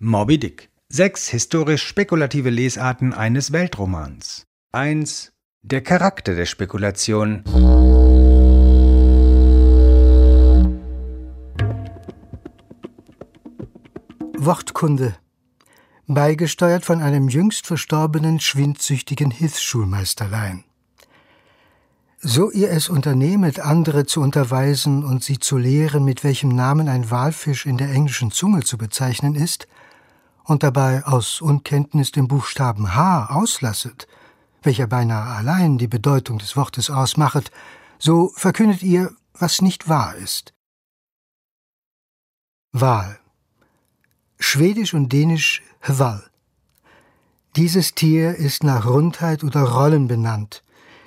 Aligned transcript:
Moby 0.00 0.38
Dick. 0.38 0.70
Sechs 0.88 1.28
historisch-spekulative 1.28 2.50
Lesarten 2.50 3.14
eines 3.14 3.52
Weltromans. 3.52 4.44
1. 4.72 5.32
Der 5.62 5.82
Charakter 5.82 6.34
der 6.34 6.46
Spekulation. 6.46 7.44
Wortkunde. 14.36 15.14
Beigesteuert 16.08 16.84
von 16.84 17.00
einem 17.00 17.28
jüngst 17.28 17.64
verstorbenen, 17.64 18.40
schwindsüchtigen 18.40 19.30
Hilfsschulmeisterlein. 19.30 20.64
So 22.18 22.50
ihr 22.50 22.70
es 22.70 22.88
unternehmet, 22.88 23.60
andere 23.60 24.06
zu 24.06 24.22
unterweisen 24.22 25.04
und 25.04 25.22
sie 25.22 25.38
zu 25.38 25.56
lehren, 25.56 26.04
mit 26.04 26.24
welchem 26.24 26.48
Namen 26.48 26.88
ein 26.88 27.12
Walfisch 27.12 27.64
in 27.64 27.76
der 27.76 27.90
englischen 27.90 28.32
Zunge 28.32 28.64
zu 28.64 28.76
bezeichnen 28.76 29.36
ist, 29.36 29.68
und 30.44 30.62
dabei 30.62 31.04
aus 31.04 31.40
Unkenntnis 31.40 32.12
den 32.12 32.28
Buchstaben 32.28 32.94
H 32.94 33.26
auslasset, 33.26 34.06
welcher 34.62 34.86
beinahe 34.86 35.34
allein 35.36 35.78
die 35.78 35.88
Bedeutung 35.88 36.38
des 36.38 36.56
Wortes 36.56 36.90
ausmachet, 36.90 37.50
so 37.98 38.30
verkündet 38.36 38.82
ihr, 38.82 39.10
was 39.38 39.60
nicht 39.60 39.88
wahr 39.88 40.14
ist. 40.14 40.54
Wahl 42.72 43.18
Schwedisch 44.38 44.94
und 44.94 45.12
Dänisch 45.12 45.62
Hval. 45.80 46.22
Dieses 47.56 47.94
Tier 47.94 48.34
ist 48.34 48.62
nach 48.62 48.84
Rundheit 48.84 49.42
oder 49.42 49.62
Rollen 49.62 50.06
benannt, 50.06 50.62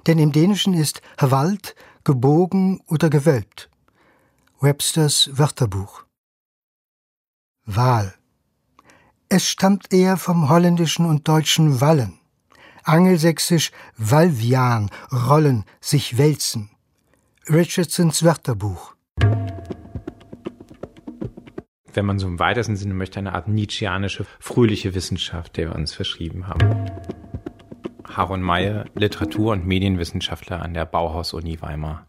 denn 0.07 0.17
im 0.17 0.31
Dänischen 0.31 0.73
ist 0.73 1.01
Hwald 1.19 1.75
gebogen 2.03 2.81
oder 2.87 3.09
gewölbt. 3.09 3.69
Websters 4.59 5.29
Wörterbuch. 5.33 6.05
Wal. 7.65 8.15
Es 9.29 9.49
stammt 9.49 9.93
eher 9.93 10.15
vom 10.15 10.47
holländischen 10.47 11.05
und 11.05 11.27
deutschen 11.27 11.81
Wallen, 11.81 12.17
angelsächsisch 12.85 13.71
Walvian, 13.97 14.89
rollen, 15.11 15.65
sich 15.81 16.17
wälzen. 16.17 16.69
Richardsons 17.49 18.23
Wörterbuch. 18.23 18.95
Wenn 21.93 22.05
man 22.05 22.19
so 22.19 22.27
im 22.27 22.39
weitesten 22.39 22.77
Sinne 22.77 22.93
möchte, 22.93 23.19
eine 23.19 23.33
Art 23.33 23.49
Nietzscheanische, 23.49 24.25
fröhliche 24.39 24.95
Wissenschaft, 24.95 25.57
der 25.57 25.69
wir 25.69 25.75
uns 25.75 25.93
verschrieben 25.93 26.47
haben. 26.47 26.89
Haron 28.05 28.41
Mayer, 28.41 28.85
Literatur- 28.95 29.51
und 29.51 29.67
Medienwissenschaftler 29.67 30.61
an 30.61 30.73
der 30.73 30.85
Bauhaus-Uni 30.85 31.61
Weimar. 31.61 32.07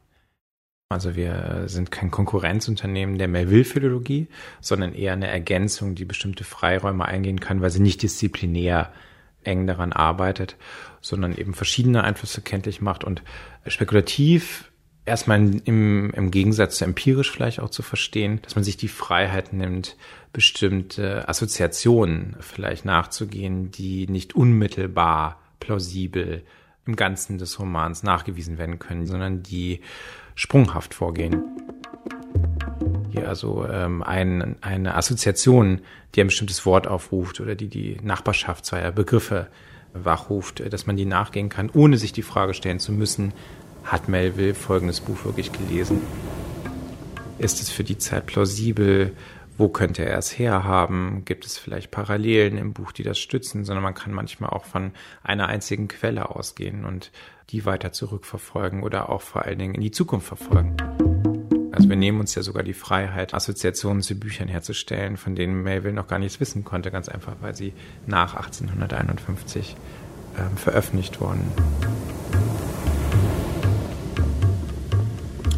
Also 0.91 1.17
wir 1.17 1.65
sind 1.67 1.91
kein 1.91 2.11
Konkurrenzunternehmen 2.11 3.19
der 3.19 3.29
Melville-Philologie, 3.29 4.29
sondern 4.63 4.95
eher 4.95 5.13
eine 5.13 5.27
Ergänzung, 5.27 5.95
die 5.95 6.07
bestimmte 6.07 6.45
Freiräume 6.45 7.05
eingehen 7.05 7.41
kann, 7.41 7.61
weil 7.61 7.69
sie 7.69 7.81
nicht 7.81 8.03
disziplinär 8.03 8.91
eng 9.45 9.67
daran 9.67 9.93
arbeitet, 9.93 10.57
sondern 11.03 11.37
eben 11.37 11.53
verschiedene 11.53 12.05
Einflüsse 12.05 12.41
kenntlich 12.41 12.81
macht 12.81 13.05
und 13.05 13.23
spekulativ 13.67 14.73
erstmal 15.05 15.61
im, 15.65 16.11
im 16.11 16.31
Gegensatz 16.31 16.79
zu 16.79 16.87
empirisch 16.87 17.31
vielleicht 17.31 17.61
auch 17.61 17.71
zu 17.71 17.83
verstehen, 17.83 18.41
dass 18.41 18.55
man 18.55 18.65
sich 18.65 18.79
die 18.79 18.89
Freiheit 18.89 19.53
nimmt, 19.53 19.95
bestimmte 20.33 21.29
Assoziationen 21.29 22.37
vielleicht 22.41 22.87
nachzugehen, 22.87 23.71
die 23.71 24.07
nicht 24.07 24.35
unmittelbar 24.35 25.39
plausibel 25.61 26.45
im 26.87 26.97
Ganzen 26.97 27.37
des 27.37 27.61
Romans 27.61 28.03
nachgewiesen 28.03 28.57
werden 28.57 28.79
können, 28.79 29.07
sondern 29.07 29.43
die 29.43 29.83
sprunghaft 30.39 30.95
vorgehen. 30.95 31.43
Hier 33.11 33.29
also 33.29 33.67
ähm, 33.67 34.05
ein, 34.05 34.55
eine 34.61 34.95
Assoziation, 34.95 35.81
die 36.15 36.21
ein 36.21 36.29
bestimmtes 36.29 36.65
Wort 36.65 36.87
aufruft 36.87 37.41
oder 37.41 37.57
die 37.57 37.67
die 37.67 37.97
Nachbarschaft 38.03 38.65
zweier 38.65 38.93
Begriffe 38.93 39.49
wachruft, 39.95 40.63
dass 40.73 40.87
man 40.87 40.97
die 40.97 41.07
nachgehen 41.07 41.49
kann, 41.49 41.71
ohne 41.75 41.99
sich 41.99 42.13
die 42.13 42.23
Frage 42.23 42.55
stellen 42.55 42.79
zu 42.79 42.93
müssen, 42.93 43.33
hat 43.83 44.09
Melville 44.09 44.55
folgendes 44.55 45.01
Buch 45.01 45.25
wirklich 45.25 45.51
gelesen? 45.51 46.03
Ist 47.39 47.61
es 47.61 47.69
für 47.69 47.83
die 47.83 47.99
Zeit 47.99 48.27
plausibel? 48.27 49.15
Wo 49.59 49.69
könnte 49.69 50.05
er 50.05 50.17
es 50.17 50.39
herhaben? 50.39 51.25
Gibt 51.25 51.45
es 51.45 51.59
vielleicht 51.59 51.91
Parallelen 51.91 52.57
im 52.57 52.73
Buch, 52.73 52.93
die 52.93 53.03
das 53.03 53.19
stützen? 53.19 53.65
Sondern 53.65 53.83
man 53.83 53.95
kann 53.95 54.13
manchmal 54.13 54.51
auch 54.51 54.65
von 54.65 54.93
einer 55.25 55.49
einzigen 55.49 55.89
Quelle 55.89 56.31
ausgehen 56.31 56.85
und 56.85 57.11
die 57.51 57.67
weiter 57.67 57.91
zurückverfolgen 57.91 58.85
oder 58.85 59.09
auch 59.09 59.21
vor 59.21 59.43
allen 59.43 59.59
Dingen 59.59 59.75
in 59.75 59.81
die 59.81 59.91
Zukunft 59.91 60.29
verfolgen. 60.29 60.77
Also 61.73 61.89
wir 61.89 61.97
nehmen 61.97 62.21
uns 62.21 62.37
ja 62.37 62.43
sogar 62.43 62.63
die 62.63 62.73
Freiheit, 62.73 63.35
Assoziationen 63.35 64.03
zu 64.03 64.15
Büchern 64.15 64.47
herzustellen, 64.47 65.17
von 65.17 65.35
denen 65.35 65.65
Melville 65.65 65.95
noch 65.95 66.07
gar 66.07 66.21
nichts 66.21 66.39
wissen 66.39 66.63
konnte, 66.63 66.93
ganz 66.93 67.09
einfach, 67.09 67.35
weil 67.41 67.57
sie 67.57 67.73
nach 68.07 68.35
1851 68.37 69.77
ähm, 70.39 70.57
veröffentlicht 70.57 71.21
wurden. 71.21 71.51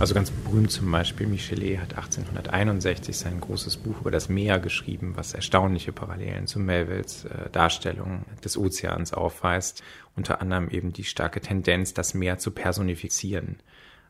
Also 0.00 0.14
ganz 0.14 0.30
berühmt 0.30 0.70
zum 0.70 0.90
Beispiel, 0.90 1.26
Michelet 1.26 1.78
hat 1.78 1.94
1861 1.94 3.18
sein 3.18 3.38
großes 3.38 3.76
Buch 3.76 4.00
über 4.00 4.10
das 4.10 4.30
Meer 4.30 4.58
geschrieben, 4.58 5.12
was 5.14 5.34
erstaunliche 5.34 5.92
Parallelen 5.92 6.46
zu 6.46 6.58
Melvilles 6.58 7.26
äh, 7.26 7.50
Darstellung 7.50 8.24
des 8.42 8.56
Ozeans 8.56 9.12
aufweist. 9.12 9.82
Unter 10.16 10.40
anderem 10.40 10.70
eben 10.70 10.94
die 10.94 11.04
starke 11.04 11.42
Tendenz, 11.42 11.92
das 11.92 12.14
Meer 12.14 12.38
zu 12.38 12.50
personifizieren. 12.50 13.58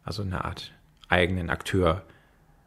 Also 0.04 0.22
eine 0.22 0.44
Art 0.44 0.72
eigenen 1.08 1.50
Akteur 1.50 2.04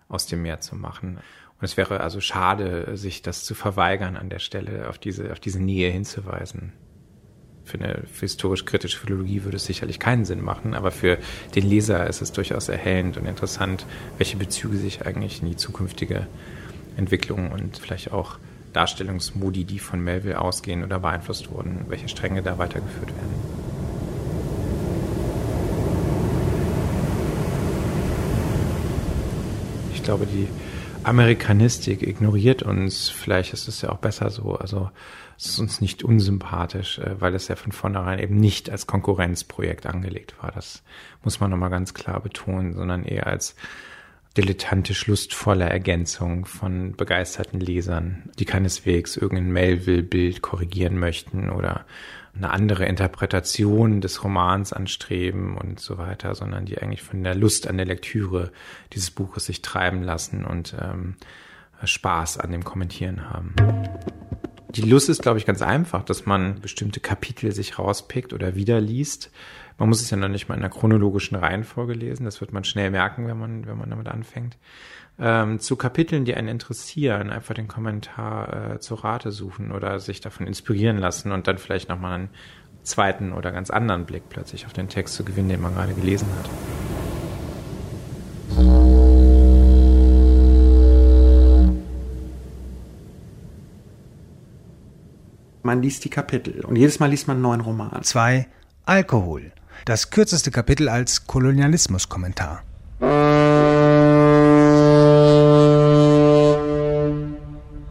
aus 0.09 0.27
dem 0.27 0.41
Meer 0.41 0.59
zu 0.59 0.75
machen. 0.75 1.15
Und 1.15 1.63
es 1.63 1.77
wäre 1.77 2.01
also 2.01 2.19
schade, 2.19 2.97
sich 2.97 3.21
das 3.21 3.45
zu 3.45 3.55
verweigern, 3.55 4.17
an 4.17 4.29
der 4.29 4.39
Stelle 4.39 4.89
auf 4.89 4.99
diese, 4.99 5.31
auf 5.31 5.39
diese 5.39 5.61
Nähe 5.61 5.89
hinzuweisen 5.89 6.73
für 7.65 7.79
eine 7.79 8.03
historisch-kritische 8.19 8.97
Philologie 8.97 9.43
würde 9.43 9.57
es 9.57 9.65
sicherlich 9.65 9.99
keinen 9.99 10.25
Sinn 10.25 10.43
machen, 10.43 10.73
aber 10.73 10.91
für 10.91 11.17
den 11.55 11.67
Leser 11.67 12.07
ist 12.07 12.21
es 12.21 12.31
durchaus 12.31 12.69
erhellend 12.69 13.17
und 13.17 13.25
interessant, 13.25 13.85
welche 14.17 14.37
Bezüge 14.37 14.77
sich 14.77 15.05
eigentlich 15.05 15.41
in 15.41 15.49
die 15.49 15.55
zukünftige 15.55 16.27
Entwicklung 16.97 17.51
und 17.51 17.77
vielleicht 17.77 18.11
auch 18.11 18.37
Darstellungsmodi, 18.73 19.63
die 19.65 19.79
von 19.79 20.03
Melville 20.03 20.39
ausgehen 20.39 20.83
oder 20.83 20.99
beeinflusst 20.99 21.51
wurden, 21.51 21.85
welche 21.87 22.09
Stränge 22.09 22.41
da 22.41 22.57
weitergeführt 22.57 23.09
werden. 23.09 23.63
Ich 29.93 30.03
glaube, 30.03 30.25
die 30.25 30.47
Amerikanistik 31.03 32.01
ignoriert 32.01 32.63
uns. 32.63 33.09
Vielleicht 33.09 33.53
ist 33.53 33.67
es 33.67 33.81
ja 33.81 33.89
auch 33.89 33.97
besser 33.97 34.29
so. 34.29 34.55
Also 34.55 34.89
es 35.37 35.47
ist 35.47 35.59
uns 35.59 35.81
nicht 35.81 36.03
unsympathisch, 36.03 36.99
äh, 36.99 37.19
weil 37.19 37.35
es 37.35 37.47
ja 37.47 37.55
von 37.55 37.71
vornherein 37.71 38.19
eben 38.19 38.37
nicht 38.37 38.69
als 38.69 38.87
Konkurrenzprojekt 38.87 39.85
angelegt 39.85 40.35
war. 40.41 40.51
Das 40.51 40.83
muss 41.23 41.39
man 41.39 41.51
nochmal 41.51 41.69
ganz 41.69 41.93
klar 41.93 42.19
betonen, 42.21 42.73
sondern 42.73 43.03
eher 43.03 43.27
als 43.27 43.55
dilettantisch 44.37 45.05
lustvolle 45.07 45.69
Ergänzung 45.69 46.45
von 46.45 46.95
begeisterten 46.95 47.59
Lesern, 47.59 48.31
die 48.39 48.45
keineswegs 48.45 49.15
irgendein 49.15 49.51
Melville-Bild 49.51 50.41
korrigieren 50.41 50.97
möchten 50.97 51.51
oder 51.51 51.85
eine 52.35 52.49
andere 52.49 52.85
Interpretation 52.85 54.01
des 54.01 54.23
Romans 54.23 54.73
anstreben 54.73 55.55
und 55.55 55.79
so 55.79 55.97
weiter, 55.97 56.33
sondern 56.33 56.65
die 56.65 56.79
eigentlich 56.79 57.03
von 57.03 57.23
der 57.23 57.35
Lust 57.35 57.67
an 57.67 57.77
der 57.77 57.85
Lektüre 57.85 58.51
dieses 58.93 59.11
Buches 59.11 59.45
sich 59.45 59.61
treiben 59.61 60.01
lassen 60.01 60.43
und 60.43 60.75
ähm, 60.81 61.15
Spaß 61.83 62.39
an 62.39 62.51
dem 62.51 62.63
Kommentieren 62.63 63.29
haben. 63.29 63.53
Die 64.69 64.81
Lust 64.81 65.09
ist, 65.09 65.21
glaube 65.21 65.37
ich, 65.37 65.45
ganz 65.45 65.61
einfach, 65.61 66.03
dass 66.03 66.25
man 66.25 66.59
bestimmte 66.59 66.99
Kapitel 66.99 67.51
sich 67.51 67.77
rauspickt 67.77 68.33
oder 68.33 68.55
wieder 68.55 68.81
liest. 68.81 69.29
Man 69.77 69.89
muss 69.89 70.01
es 70.01 70.09
ja 70.09 70.17
noch 70.17 70.29
nicht 70.29 70.49
mal 70.49 70.55
in 70.55 70.61
einer 70.61 70.73
chronologischen 70.73 71.35
Reihenfolge 71.35 71.93
lesen. 71.93 72.25
Das 72.25 72.41
wird 72.41 72.53
man 72.53 72.63
schnell 72.63 72.89
merken, 72.89 73.27
wenn 73.27 73.37
man, 73.37 73.67
wenn 73.67 73.77
man 73.77 73.91
damit 73.91 74.07
anfängt. 74.07 74.57
Ähm, 75.19 75.59
zu 75.59 75.75
Kapiteln, 75.75 76.25
die 76.25 76.33
einen 76.33 76.47
interessieren, 76.47 77.29
einfach 77.29 77.53
den 77.53 77.67
Kommentar 77.67 78.73
äh, 78.73 78.79
zur 78.79 79.03
Rate 79.03 79.31
suchen 79.31 79.71
oder 79.71 79.99
sich 79.99 80.21
davon 80.21 80.47
inspirieren 80.47 80.97
lassen 80.97 81.31
und 81.31 81.47
dann 81.47 81.59
vielleicht 81.59 81.87
nochmal 81.87 82.15
einen 82.15 82.29
zweiten 82.81 83.31
oder 83.31 83.51
ganz 83.51 83.69
anderen 83.69 84.05
Blick 84.05 84.23
plötzlich 84.29 84.65
auf 84.65 84.73
den 84.73 84.89
Text 84.89 85.15
zu 85.15 85.23
gewinnen, 85.23 85.49
den 85.49 85.61
man 85.61 85.75
gerade 85.75 85.93
gelesen 85.93 86.27
hat. 86.39 86.49
Man 95.65 95.81
liest 95.81 96.03
die 96.03 96.09
Kapitel 96.09 96.65
und 96.65 96.75
jedes 96.75 96.99
Mal 96.99 97.09
liest 97.09 97.27
man 97.27 97.37
einen 97.37 97.43
neuen 97.43 97.61
Roman. 97.61 98.03
2. 98.03 98.47
Alkohol. 98.85 99.53
Das 99.85 100.09
kürzeste 100.09 100.51
Kapitel 100.51 100.89
als 100.89 101.25
Kolonialismuskommentar. 101.25 102.63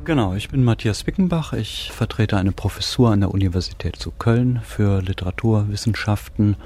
Genau, 0.04 0.34
ich 0.34 0.48
bin 0.48 0.64
Matthias 0.64 1.06
Wickenbach. 1.06 1.52
Ich 1.52 1.92
vertrete 1.92 2.36
eine 2.36 2.50
Professur 2.50 3.12
an 3.12 3.20
der 3.20 3.30
Universität 3.30 3.94
zu 3.94 4.10
Köln 4.10 4.60
für 4.64 5.00
Literaturwissenschaften 5.00 6.56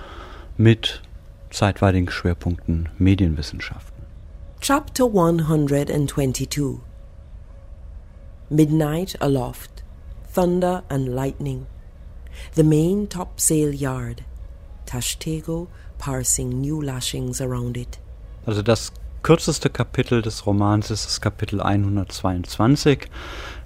mit 0.57 1.03
zeitweiligen 1.51 2.11
Schwerpunkten 2.11 2.89
Medienwissenschaften. 2.97 4.05
Chapter 4.61 5.05
122 5.05 6.81
midnight 8.49 9.21
aloft, 9.21 9.83
thunder 10.33 10.83
and 10.89 11.07
lightning. 11.09 11.67
The 12.55 12.65
main 12.65 13.07
topsail 13.07 13.75
yard, 13.75 14.25
Tashtego 14.87 15.69
parsing 15.99 16.63
new 16.63 16.81
lashings 16.81 17.43
around 17.43 17.77
it. 17.77 17.99
Also 18.47 18.63
das 18.63 18.93
kürzeste 19.27 19.71
Kapitel 19.71 20.23
des 20.23 20.47
Romans 20.47 20.89
ist 20.93 21.05
das 21.05 21.21
Kapitel 21.21 21.61
122, 21.61 23.09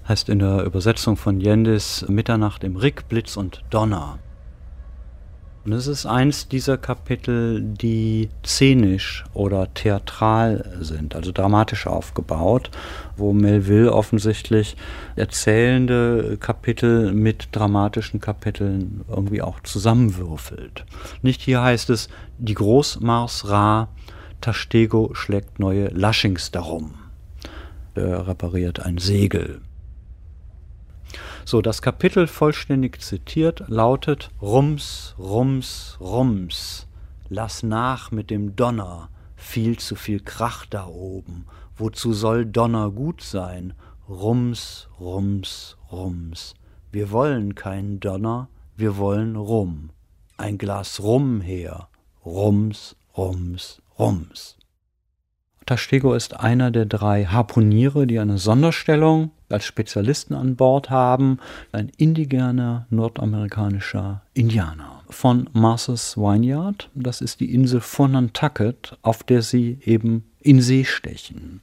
heißt 0.09 0.31
in 0.31 0.39
der 0.39 0.65
Übersetzung 0.65 1.19
von 1.19 1.39
Jendis 1.39 2.07
Mitternacht 2.09 2.65
im 2.65 2.77
Rick, 2.77 3.09
Blitz 3.09 3.37
und 3.37 3.63
Donner. 3.69 4.19
Und 5.67 5.73
es 5.73 5.87
ist 5.87 6.07
eins 6.07 6.49
dieser 6.49 6.79
Kapitel, 6.79 7.61
die 7.61 8.31
szenisch 8.43 9.25
oder 9.35 9.75
theatral 9.75 10.79
sind, 10.81 11.15
also 11.15 11.31
dramatisch 11.31 11.87
aufgebaut, 11.87 12.71
wo 13.19 13.35
Melville 13.35 13.93
offensichtlich 13.93 14.79
erzählende 15.15 16.39
Kapitel 16.41 17.13
mit 17.13 17.49
dramatischen 17.53 18.19
Kapiteln 18.19 19.05
irgendwie 19.11 19.43
auch 19.43 19.61
zusammenwürfelt. 19.61 20.87
Nicht 21.21 21.43
hier 21.43 21.61
heißt 21.61 21.91
es, 21.91 22.09
die 22.39 22.55
Großmars 22.55 23.51
Ra, 23.51 23.91
Tashtego 24.41 25.15
schlägt 25.15 25.59
neue 25.59 25.89
Lashings 25.89 26.51
darum. 26.51 26.95
Er 27.95 28.27
repariert 28.27 28.81
ein 28.81 28.99
Segel. 28.99 29.61
So, 31.45 31.63
das 31.63 31.83
Kapitel 31.83 32.27
vollständig 32.27 33.01
zitiert 33.01 33.65
lautet 33.69 34.31
Rums, 34.41 35.15
Rums, 35.19 35.97
Rums. 36.01 36.87
Lass 37.29 37.63
nach 37.63 38.11
mit 38.11 38.31
dem 38.31 38.57
Donner, 38.57 39.09
viel 39.37 39.79
zu 39.79 39.97
viel 39.97 40.21
Krach 40.21 40.67
da 40.67 40.87
oben. 40.87 41.47
Wozu 41.77 42.13
soll 42.13 42.47
Donner 42.47 42.91
gut 42.91 43.23
sein? 43.23 43.73
Rums, 44.09 44.89
Rums, 45.01 45.77
Rums. 45.91 46.55
Wir 46.93 47.11
wollen 47.11 47.55
keinen 47.55 48.01
Donner, 48.01 48.49
wir 48.77 48.97
wollen 48.97 49.37
Rum. 49.37 49.91
Ein 50.37 50.59
Glas 50.59 51.01
Rum 51.01 51.41
her. 51.41 51.89
Rums, 52.25 52.97
Rums, 53.17 53.83
Rums. 53.99 54.57
Tastego 55.67 56.15
ist 56.15 56.41
einer 56.41 56.71
der 56.71 56.87
drei 56.87 57.27
Harpuniere, 57.27 58.07
die 58.07 58.19
eine 58.19 58.39
Sonderstellung 58.39 59.31
als 59.49 59.65
Spezialisten 59.65 60.35
an 60.35 60.57
Bord 60.57 60.91
haben, 60.91 61.39
ein 61.73 61.91
indigener 61.97 62.87
nordamerikanischer 62.91 64.23
Indianer 64.35 65.03
von 65.09 65.49
Martha's 65.53 66.17
Vineyard. 66.17 66.91
Das 66.95 67.21
ist 67.21 67.41
die 67.41 67.53
Insel 67.53 67.81
von 67.81 68.13
Nantucket, 68.13 68.97
auf 69.03 69.23
der 69.23 69.43
sie 69.43 69.79
eben 69.85 70.25
in 70.41 70.61
See 70.61 70.85
stechen. 70.85 71.61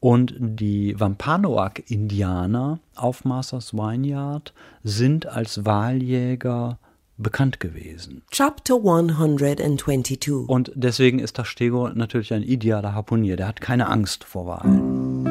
Und 0.00 0.34
die 0.38 0.98
Wampanoag-Indianer 1.00 2.78
auf 2.94 3.24
Martha's 3.24 3.72
Vineyard 3.72 4.52
sind 4.82 5.26
als 5.26 5.64
Wahljäger 5.64 6.78
bekannt 7.24 7.58
gewesen. 7.58 8.22
Chapter 8.30 8.76
122. 8.76 10.48
Und 10.48 10.70
deswegen 10.76 11.18
ist 11.18 11.34
Tastego 11.34 11.88
natürlich 11.88 12.32
ein 12.32 12.44
idealer 12.44 12.94
Harpunier. 12.94 13.34
Der 13.36 13.48
hat 13.48 13.60
keine 13.60 13.88
Angst 13.88 14.22
vor 14.22 14.46
Wahlen. 14.46 15.26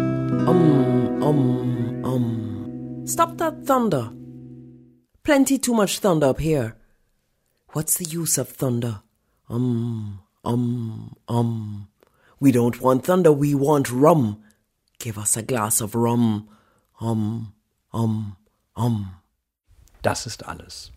Um, 0.45 1.21
um, 1.23 2.03
um. 2.03 3.07
Stop 3.07 3.37
that 3.37 3.65
thunder. 3.65 4.11
Plenty 5.23 5.57
too 5.57 5.73
much 5.73 6.01
thunder 6.01 6.29
up 6.29 6.41
here. 6.41 6.75
What's 7.71 7.97
the 7.97 8.05
use 8.05 8.37
of 8.37 8.49
thunder? 8.49 9.03
Um, 9.47 10.19
um, 10.43 11.15
um. 11.27 11.87
We 12.41 12.51
don't 12.51 12.81
want 12.81 13.05
thunder, 13.05 13.31
we 13.31 13.55
want 13.55 13.89
rum. 13.89 14.43
Give 14.99 15.17
us 15.17 15.37
a 15.37 15.41
glass 15.41 15.79
of 15.81 15.95
rum. 15.95 16.49
Um, 16.99 17.53
um, 17.93 18.35
um. 18.75 19.15
Das 20.01 20.25
ist 20.27 20.45
alles. 20.45 20.91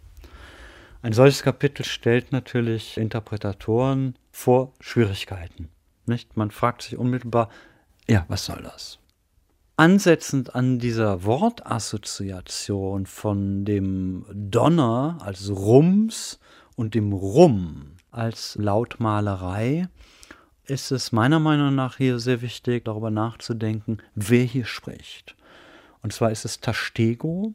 Ein 1.06 1.12
solches 1.12 1.44
Kapitel 1.44 1.84
stellt 1.84 2.32
natürlich 2.32 2.96
Interpretatoren 2.96 4.16
vor 4.32 4.72
Schwierigkeiten. 4.80 5.68
Nicht? 6.04 6.36
Man 6.36 6.50
fragt 6.50 6.82
sich 6.82 6.96
unmittelbar, 6.96 7.48
ja, 8.08 8.24
was 8.26 8.46
soll 8.46 8.60
das? 8.64 8.98
Ansetzend 9.76 10.56
an 10.56 10.80
dieser 10.80 11.22
Wortassoziation 11.22 13.06
von 13.06 13.64
dem 13.64 14.26
Donner 14.34 15.18
als 15.20 15.48
Rums 15.48 16.40
und 16.74 16.94
dem 16.96 17.12
Rum 17.12 17.92
als 18.10 18.56
Lautmalerei 18.56 19.88
ist 20.64 20.90
es 20.90 21.12
meiner 21.12 21.38
Meinung 21.38 21.72
nach 21.76 21.98
hier 21.98 22.18
sehr 22.18 22.42
wichtig, 22.42 22.84
darüber 22.84 23.12
nachzudenken, 23.12 23.98
wer 24.16 24.42
hier 24.42 24.64
spricht. 24.64 25.36
Und 26.02 26.12
zwar 26.12 26.32
ist 26.32 26.44
es 26.44 26.58
Tashtego, 26.58 27.54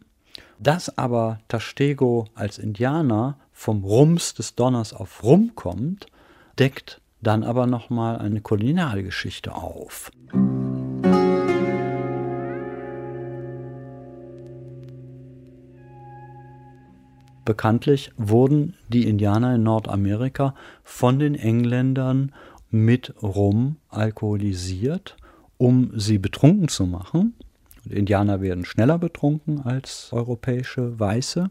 dass 0.61 0.95
aber 0.95 1.39
Tashtego 1.47 2.25
als 2.35 2.59
Indianer 2.59 3.37
vom 3.51 3.83
Rums 3.83 4.35
des 4.35 4.55
Donners 4.55 4.93
auf 4.93 5.23
Rum 5.23 5.53
kommt, 5.55 6.05
deckt 6.59 7.01
dann 7.21 7.43
aber 7.43 7.65
nochmal 7.65 8.19
eine 8.19 8.41
Kolonialgeschichte 8.41 9.55
auf. 9.55 10.11
Bekanntlich 17.43 18.11
wurden 18.17 18.75
die 18.87 19.07
Indianer 19.07 19.55
in 19.55 19.63
Nordamerika 19.63 20.53
von 20.83 21.17
den 21.17 21.33
Engländern 21.33 22.33
mit 22.69 23.15
Rum 23.23 23.77
alkoholisiert, 23.89 25.17
um 25.57 25.99
sie 25.99 26.19
betrunken 26.19 26.67
zu 26.67 26.85
machen 26.85 27.33
Indianer 27.89 28.41
werden 28.41 28.65
schneller 28.65 28.97
betrunken 28.97 29.61
als 29.61 30.09
europäische 30.11 30.99
Weiße, 30.99 31.49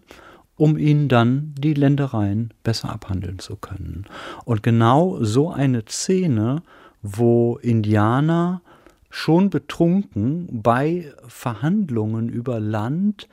um 0.56 0.76
ihnen 0.76 1.08
dann 1.08 1.54
die 1.58 1.74
Ländereien 1.74 2.52
besser 2.62 2.90
abhandeln 2.90 3.38
zu 3.38 3.56
können. 3.56 4.04
Und 4.44 4.62
genau 4.62 5.22
so 5.22 5.50
eine 5.50 5.82
Szene, 5.88 6.62
wo 7.02 7.56
Indianer 7.62 8.60
schon 9.08 9.50
betrunken 9.50 10.48
bei 10.62 11.12
Verhandlungen 11.26 12.28
über 12.28 12.60
Land 12.60 13.28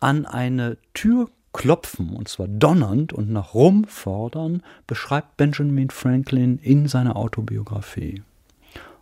an 0.00 0.24
eine 0.24 0.78
Tür 0.94 1.28
klopfen, 1.52 2.10
und 2.10 2.28
zwar 2.28 2.46
donnernd 2.46 3.12
und 3.12 3.30
nach 3.30 3.54
Rum 3.54 3.84
fordern, 3.84 4.62
beschreibt 4.86 5.36
Benjamin 5.36 5.90
Franklin 5.90 6.58
in 6.58 6.86
seiner 6.86 7.16
Autobiografie. 7.16 8.22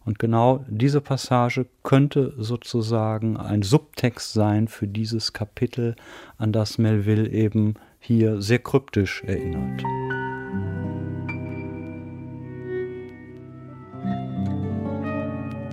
Und 0.07 0.21
genau 0.21 0.65
diese 0.69 1.01
Passage 1.01 1.67
könnte 1.83 2.33
sozusagen 2.39 3.37
ein 3.37 3.63
Subtext 3.63 4.33
sein 4.33 4.69
für 4.69 4.87
dieses 4.87 5.33
Kapitel, 5.33 5.97
an 6.39 6.53
das 6.53 6.79
Melville 6.79 7.29
eben 7.29 7.75
hier 7.99 8.41
sehr 8.41 8.61
kryptisch 8.61 9.25
erinnert. 9.25 9.83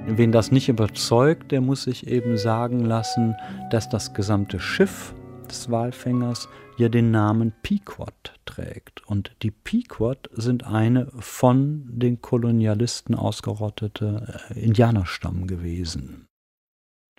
Wen 0.08 0.32
das 0.32 0.52
nicht 0.52 0.68
überzeugt, 0.68 1.52
der 1.52 1.62
muss 1.62 1.84
sich 1.84 2.08
eben 2.08 2.36
sagen 2.38 2.80
lassen, 2.80 3.36
dass 3.70 3.88
das 3.88 4.16
gesamte 4.16 4.60
Schiff 4.60 5.14
des 5.48 5.70
Walfängers 5.70 6.50
ja 6.78 6.90
den 6.90 7.12
Namen 7.12 7.54
Pequot 7.62 8.34
trägt. 8.46 9.06
Und 9.08 9.36
die 9.42 9.52
Pequot 9.52 10.30
sind 10.34 10.66
eine 10.66 11.08
von 11.20 11.84
den 11.88 12.22
Kolonialisten 12.22 13.16
ausgerottete 13.16 14.40
äh, 14.50 14.60
Indianerstamm 14.60 15.48
gewesen. 15.48 16.28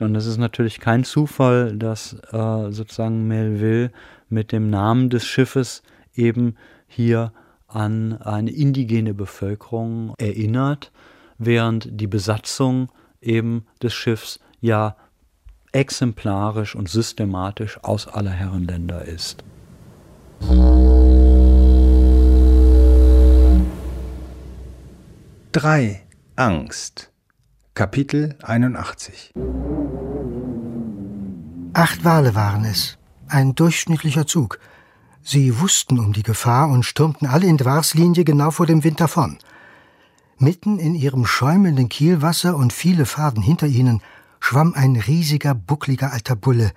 Und 0.00 0.16
es 0.16 0.26
ist 0.26 0.38
natürlich 0.38 0.80
kein 0.80 1.04
Zufall, 1.04 1.76
dass 1.76 2.14
äh, 2.32 2.72
sozusagen 2.72 3.28
Melville 3.28 3.92
mit 4.28 4.50
dem 4.50 4.68
Namen 4.68 5.08
des 5.08 5.24
Schiffes 5.24 5.82
eben 6.14 6.56
hier 6.86 7.32
an 7.68 8.20
eine 8.20 8.50
indigene 8.50 9.14
Bevölkerung 9.14 10.14
erinnert, 10.18 10.92
während 11.38 11.88
die 12.00 12.06
Besatzung 12.06 12.90
eben 13.20 13.66
des 13.82 13.94
Schiffs 13.94 14.40
ja 14.60 14.96
exemplarisch 15.74 16.76
und 16.76 16.88
systematisch 16.88 17.82
aus 17.82 18.06
aller 18.06 18.30
Herren 18.30 18.64
Länder 18.64 19.04
ist. 19.04 19.42
Drei 25.52 26.02
Angst 26.36 27.10
Kapitel 27.74 28.36
81 28.42 29.32
Acht 31.72 32.04
Wale 32.04 32.36
waren 32.36 32.64
es, 32.64 32.98
ein 33.26 33.56
durchschnittlicher 33.56 34.28
Zug. 34.28 34.60
Sie 35.22 35.58
wussten 35.58 35.98
um 35.98 36.12
die 36.12 36.22
Gefahr 36.22 36.68
und 36.68 36.84
stürmten 36.84 37.26
alle 37.26 37.46
in 37.46 37.56
Dwarslinie 37.56 38.22
genau 38.24 38.52
vor 38.52 38.66
dem 38.66 38.84
Wind 38.84 39.00
davon. 39.00 39.38
Mitten 40.38 40.78
in 40.78 40.94
ihrem 40.94 41.26
schäumenden 41.26 41.88
Kielwasser 41.88 42.54
und 42.56 42.72
viele 42.72 43.06
Faden 43.06 43.42
hinter 43.42 43.66
ihnen 43.66 44.02
schwamm 44.46 44.74
ein 44.74 44.96
riesiger, 44.96 45.54
buckliger 45.54 46.12
alter 46.12 46.36
Bulle, 46.36 46.72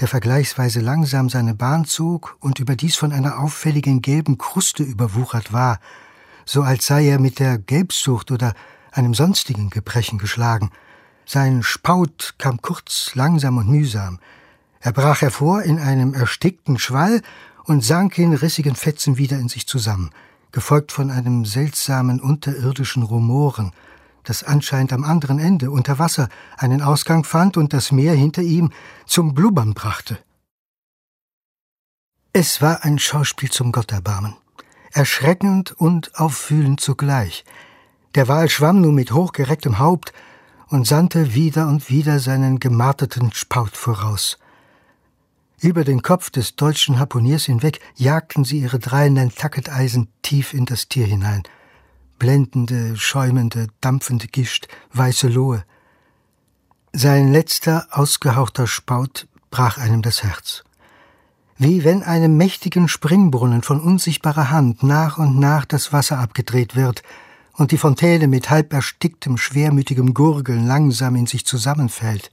der 0.00 0.06
vergleichsweise 0.06 0.80
langsam 0.80 1.30
seine 1.30 1.54
Bahn 1.54 1.86
zog 1.86 2.36
und 2.40 2.60
überdies 2.60 2.96
von 2.96 3.10
einer 3.10 3.38
auffälligen 3.38 4.02
gelben 4.02 4.36
Kruste 4.36 4.82
überwuchert 4.82 5.50
war, 5.50 5.80
so 6.44 6.60
als 6.60 6.84
sei 6.84 7.08
er 7.08 7.18
mit 7.18 7.38
der 7.38 7.56
Gelbsucht 7.56 8.30
oder 8.30 8.52
einem 8.92 9.14
sonstigen 9.14 9.70
Gebrechen 9.70 10.18
geschlagen. 10.18 10.70
Sein 11.24 11.62
Spaut 11.62 12.34
kam 12.36 12.60
kurz, 12.60 13.12
langsam 13.14 13.56
und 13.56 13.70
mühsam. 13.70 14.18
Er 14.80 14.92
brach 14.92 15.22
hervor 15.22 15.62
in 15.62 15.78
einem 15.78 16.12
erstickten 16.12 16.78
Schwall 16.78 17.22
und 17.64 17.82
sank 17.82 18.18
in 18.18 18.34
rissigen 18.34 18.74
Fetzen 18.74 19.16
wieder 19.16 19.38
in 19.38 19.48
sich 19.48 19.66
zusammen, 19.66 20.10
gefolgt 20.52 20.92
von 20.92 21.10
einem 21.10 21.46
seltsamen 21.46 22.20
unterirdischen 22.20 23.02
Rumoren, 23.02 23.72
das 24.26 24.42
anscheinend 24.42 24.92
am 24.92 25.04
anderen 25.04 25.38
Ende 25.38 25.70
unter 25.70 25.98
Wasser 25.98 26.28
einen 26.58 26.82
Ausgang 26.82 27.24
fand 27.24 27.56
und 27.56 27.72
das 27.72 27.92
Meer 27.92 28.14
hinter 28.14 28.42
ihm 28.42 28.70
zum 29.06 29.34
Blubbern 29.34 29.72
brachte. 29.72 30.18
Es 32.32 32.60
war 32.60 32.84
ein 32.84 32.98
Schauspiel 32.98 33.50
zum 33.50 33.72
Gotterbarmen, 33.72 34.36
erschreckend 34.92 35.72
und 35.72 36.14
auffühlend 36.16 36.80
zugleich. 36.80 37.44
Der 38.14 38.28
Wal 38.28 38.50
schwamm 38.50 38.82
nun 38.82 38.94
mit 38.94 39.12
hochgerecktem 39.12 39.78
Haupt 39.78 40.12
und 40.68 40.86
sandte 40.86 41.34
wieder 41.34 41.68
und 41.68 41.88
wieder 41.88 42.18
seinen 42.18 42.60
gemarterten 42.60 43.32
Spaut 43.32 43.76
voraus. 43.76 44.38
Über 45.60 45.84
den 45.84 46.02
Kopf 46.02 46.30
des 46.30 46.56
deutschen 46.56 46.98
Harpuniers 46.98 47.44
hinweg 47.44 47.80
jagten 47.94 48.44
sie 48.44 48.58
ihre 48.58 48.78
drei 48.78 49.08
Nantucket-Eisen 49.08 50.08
tief 50.20 50.52
in 50.52 50.66
das 50.66 50.88
Tier 50.88 51.06
hinein. 51.06 51.44
Blendende, 52.18 52.96
schäumende, 52.96 53.68
dampfende 53.80 54.26
Gischt, 54.26 54.68
weiße 54.92 55.28
Lohe. 55.28 55.64
Sein 56.92 57.32
letzter, 57.32 57.88
ausgehauchter 57.90 58.66
Spaut 58.66 59.28
brach 59.50 59.78
einem 59.78 60.02
das 60.02 60.22
Herz. 60.22 60.64
Wie 61.58 61.84
wenn 61.84 62.02
einem 62.02 62.36
mächtigen 62.36 62.88
Springbrunnen 62.88 63.62
von 63.62 63.80
unsichtbarer 63.80 64.50
Hand 64.50 64.82
nach 64.82 65.18
und 65.18 65.38
nach 65.38 65.64
das 65.64 65.92
Wasser 65.92 66.18
abgedreht 66.18 66.76
wird 66.76 67.02
und 67.54 67.70
die 67.70 67.78
Fontäne 67.78 68.28
mit 68.28 68.50
halb 68.50 68.72
ersticktem, 68.72 69.38
schwermütigem 69.38 70.12
Gurgeln 70.12 70.66
langsam 70.66 71.16
in 71.16 71.26
sich 71.26 71.46
zusammenfällt. 71.46 72.30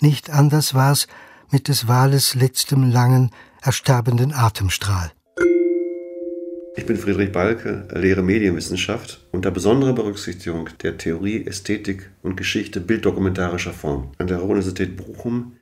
Nicht 0.00 0.30
anders 0.30 0.74
war's, 0.74 1.06
mit 1.50 1.68
des 1.68 1.86
Wales 1.86 2.34
letztem 2.34 2.90
langen, 2.90 3.30
ersterbenden 3.60 4.32
Atemstrahl. 4.32 5.12
Ich 6.74 6.86
bin 6.86 6.96
Friedrich 6.96 7.32
Balke, 7.32 7.86
lehre 7.94 8.22
Medienwissenschaft 8.22 9.20
unter 9.30 9.50
besonderer 9.50 9.92
Berücksichtigung 9.92 10.70
der 10.82 10.96
Theorie, 10.96 11.44
Ästhetik 11.44 12.10
und 12.22 12.38
Geschichte 12.38 12.80
bilddokumentarischer 12.80 13.74
Form 13.74 14.12
an 14.16 14.26
der 14.26 14.42
Universität 14.42 14.96
Bochum. 14.96 15.58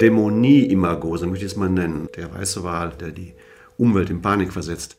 Dämonie-Imago, 0.00 1.16
so 1.16 1.28
möchte 1.28 1.46
ich 1.46 1.52
es 1.52 1.56
mal 1.56 1.70
nennen, 1.70 2.08
der 2.16 2.34
weiße 2.34 2.64
Wal, 2.64 2.94
der 2.98 3.12
die 3.12 3.34
Umwelt 3.78 4.10
in 4.10 4.22
Panik 4.22 4.52
versetzt. 4.52 4.96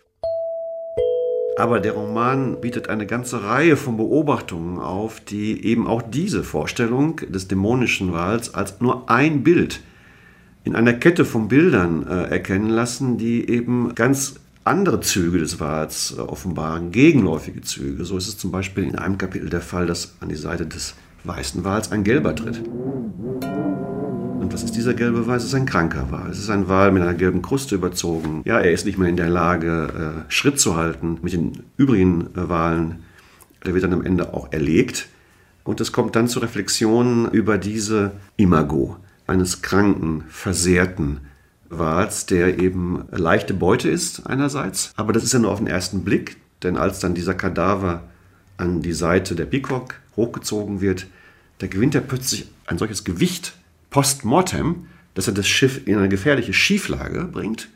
Aber 1.58 1.82
der 1.82 1.92
Roman 1.92 2.62
bietet 2.62 2.88
eine 2.88 3.06
ganze 3.06 3.44
Reihe 3.44 3.76
von 3.76 3.98
Beobachtungen 3.98 4.80
auf, 4.80 5.20
die 5.20 5.66
eben 5.66 5.86
auch 5.86 6.02
diese 6.02 6.46
Vorstellung 6.46 7.18
des 7.28 7.50
dämonischen 7.50 8.14
Wals 8.14 8.54
als 8.54 8.80
nur 8.80 9.10
ein 9.10 9.44
Bild 9.44 9.82
in 10.64 10.78
einer 10.78 10.94
Kette 10.94 11.26
von 11.26 11.50
Bildern 11.50 12.08
äh, 12.08 12.24
erkennen 12.30 12.70
lassen, 12.70 13.18
die 13.18 13.50
eben 13.50 13.94
ganz 13.96 14.36
andere 14.66 15.00
Züge 15.00 15.38
des 15.38 15.60
Wals 15.60 16.16
äh, 16.18 16.22
offenbaren, 16.22 16.92
gegenläufige 16.92 17.62
Züge. 17.62 18.04
So 18.04 18.18
ist 18.18 18.28
es 18.28 18.38
zum 18.38 18.52
Beispiel 18.52 18.84
in 18.84 18.96
einem 18.96 19.18
Kapitel 19.18 19.50
der 19.50 19.62
Fall, 19.62 19.86
dass 19.86 20.16
an 20.20 20.30
die 20.30 20.36
Seite 20.36 20.66
des 20.66 20.96
weißen 21.24 21.64
Wals 21.64 21.92
ein 21.92 22.04
gelber 22.04 22.36
tritt. 22.36 22.62
Und 24.40 24.52
was 24.52 24.64
ist 24.64 24.76
dieser 24.76 24.94
gelbe 24.94 25.28
Wal? 25.28 25.38
Es 25.38 25.46
ist 25.46 25.54
ein 25.54 25.66
kranker 25.66 26.12
Wal. 26.12 26.30
Es 26.30 26.40
ist 26.40 26.50
ein 26.50 26.68
Wal 26.68 26.92
mit 26.92 27.04
einer 27.04 27.14
gelben 27.14 27.42
Kruste 27.42 27.76
überzogen. 27.76 28.42
Ja, 28.46 28.60
er 28.60 28.72
ist 28.72 28.86
nicht 28.86 28.98
mehr 28.98 29.10
in 29.10 29.18
der 29.18 29.30
Lage, 29.30 30.26
äh, 30.28 30.32
Schritt 30.32 30.60
zu 30.60 30.76
halten 30.76 31.20
mit 31.22 31.34
den 31.34 31.64
übrigen 31.78 32.28
äh, 32.36 32.50
Walen. 32.50 33.04
Der 33.66 33.74
wird 33.74 33.84
dann 33.84 33.94
am 33.94 34.04
Ende 34.04 34.34
auch 34.34 34.52
erlegt. 34.52 35.08
Und 35.64 35.80
es 35.82 35.92
kommt 35.92 36.16
dann 36.16 36.28
zur 36.28 36.44
Reflexion 36.44 37.30
über 37.32 37.58
diese 37.58 38.12
Imago 38.38 38.98
eines 39.28 39.62
kranken, 39.64 40.24
versehrten 40.28 41.22
Wals, 41.70 42.26
der 42.26 42.60
eben 42.60 43.06
leichte 43.12 43.54
Beute 43.54 43.90
ist 43.90 44.28
einerseits, 44.28 44.92
aber 44.96 45.14
das 45.14 45.24
ist 45.24 45.34
ja 45.34 45.40
nur 45.40 45.52
auf 45.52 45.60
den 45.60 45.68
ersten 45.68 46.04
Blick, 46.04 46.38
denn 46.64 46.78
als 46.78 47.00
dann 47.00 47.16
dieser 47.16 47.34
Kadaver 47.34 48.04
an 48.58 48.82
die 48.82 48.94
Seite 48.94 49.36
der 49.36 49.46
Peacock 49.46 49.96
hochgezogen 50.16 50.82
wird, 50.82 51.08
da 51.60 51.68
gewinnt 51.68 51.96
er 51.96 52.02
plötzlich 52.02 52.50
ein 52.68 52.78
solches 52.78 53.04
Gewicht 53.04 53.54
post 53.90 54.26
mortem, 54.26 54.88
dass 55.14 55.28
er 55.28 55.34
das 55.34 55.48
Schiff 55.48 55.88
in 55.88 55.98
eine 55.98 56.10
gefährliche 56.10 56.54
Schieflage 56.54 57.26
bringt 57.26 57.70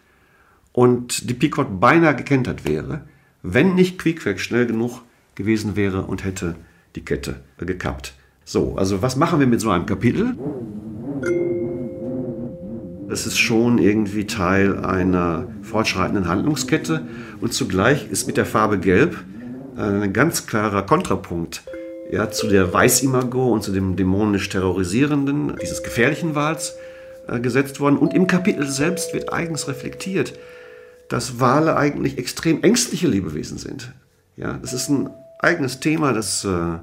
und 0.73 1.29
die 1.29 1.33
Peacock 1.33 1.79
beinahe 1.79 2.15
gekentert 2.15 2.65
wäre, 2.65 3.01
wenn 3.41 3.75
nicht 3.75 3.97
Quickwerk 3.97 4.39
schnell 4.39 4.65
genug 4.65 5.01
gewesen 5.35 5.75
wäre 5.75 6.03
und 6.03 6.23
hätte 6.23 6.55
die 6.95 7.05
Kette 7.05 7.39
gekappt. 7.57 8.13
So, 8.43 8.75
also 8.75 9.01
was 9.01 9.15
machen 9.15 9.39
wir 9.39 9.47
mit 9.47 9.61
so 9.61 9.69
einem 9.69 9.85
Kapitel? 9.85 10.35
Es 13.11 13.25
ist 13.25 13.39
schon 13.39 13.79
irgendwie 13.79 14.27
Teil 14.27 14.85
einer 14.85 15.47
fortschreitenden 15.63 16.27
Handlungskette 16.27 17.07
und 17.41 17.53
zugleich 17.53 18.07
ist 18.11 18.27
mit 18.27 18.37
der 18.37 18.45
Farbe 18.45 18.77
Gelb 18.77 19.17
ein 19.75 20.13
ganz 20.13 20.45
klarer 20.45 20.83
Kontrapunkt 20.83 21.63
ja, 22.11 22.29
zu 22.29 22.47
der 22.47 22.71
Weißimago 22.71 23.51
und 23.51 23.63
zu 23.63 23.71
dem 23.71 23.95
dämonisch 23.95 24.49
terrorisierenden, 24.49 25.55
dieses 25.59 25.81
gefährlichen 25.81 26.35
Wals 26.35 26.75
äh, 27.27 27.39
gesetzt 27.39 27.79
worden. 27.79 27.97
Und 27.97 28.13
im 28.13 28.27
Kapitel 28.27 28.67
selbst 28.67 29.13
wird 29.13 29.33
eigens 29.33 29.67
reflektiert, 29.67 30.33
dass 31.07 31.39
Wale 31.39 31.77
eigentlich 31.77 32.17
extrem 32.19 32.61
ängstliche 32.61 33.07
Lebewesen 33.07 33.57
sind. 33.57 33.91
Ja, 34.37 34.59
das 34.61 34.73
ist 34.73 34.89
ein 34.89 35.09
eigenes 35.39 35.79
Thema, 35.79 36.13
dass 36.13 36.45
äh, 36.45 36.77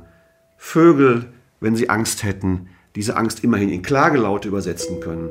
Vögel, 0.56 1.26
wenn 1.60 1.76
sie 1.76 1.88
Angst 1.88 2.24
hätten, 2.24 2.68
diese 2.96 3.16
Angst 3.16 3.44
immerhin 3.44 3.68
in 3.68 3.82
Klagelaute 3.82 4.48
übersetzen 4.48 5.00
können 5.00 5.30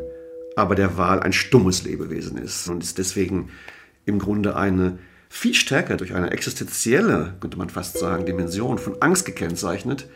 aber 0.55 0.75
der 0.75 0.97
Wal 0.97 1.19
ein 1.19 1.33
stummes 1.33 1.83
Lebewesen 1.83 2.37
ist 2.37 2.67
und 2.69 2.83
ist 2.83 2.97
deswegen 2.97 3.49
im 4.05 4.19
Grunde 4.19 4.55
eine 4.55 4.99
viel 5.29 5.53
stärker 5.53 5.97
durch 5.97 6.13
eine 6.13 6.31
existenzielle, 6.31 7.35
könnte 7.41 7.57
man 7.57 7.69
fast 7.69 7.97
sagen, 7.97 8.25
Dimension 8.25 8.77
von 8.77 9.01
Angst 9.01 9.25
gekennzeichnet, 9.25 10.07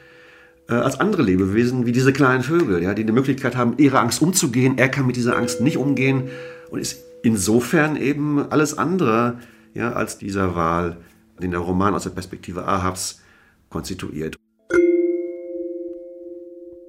äh, 0.69 0.73
als 0.75 0.99
andere 0.99 1.23
Lebewesen 1.23 1.85
wie 1.85 1.91
diese 1.91 2.13
kleinen 2.13 2.43
Vögel, 2.43 2.81
ja, 2.81 2.93
die 2.93 3.05
die 3.05 3.11
Möglichkeit 3.11 3.57
haben, 3.57 3.73
ihre 3.77 3.99
Angst 3.99 4.21
umzugehen. 4.21 4.77
Er 4.77 4.89
kann 4.89 5.07
mit 5.07 5.15
dieser 5.15 5.35
Angst 5.35 5.61
nicht 5.61 5.77
umgehen 5.77 6.29
und 6.69 6.79
ist 6.79 7.03
insofern 7.23 7.95
eben 7.97 8.49
alles 8.51 8.77
andere 8.77 9.39
ja, 9.73 9.91
als 9.91 10.17
dieser 10.17 10.55
Wal, 10.55 10.97
den 11.41 11.51
der 11.51 11.59
Roman 11.59 11.93
aus 11.93 12.03
der 12.03 12.11
Perspektive 12.11 12.65
Ahabs 12.65 13.21
konstituiert. 13.69 14.35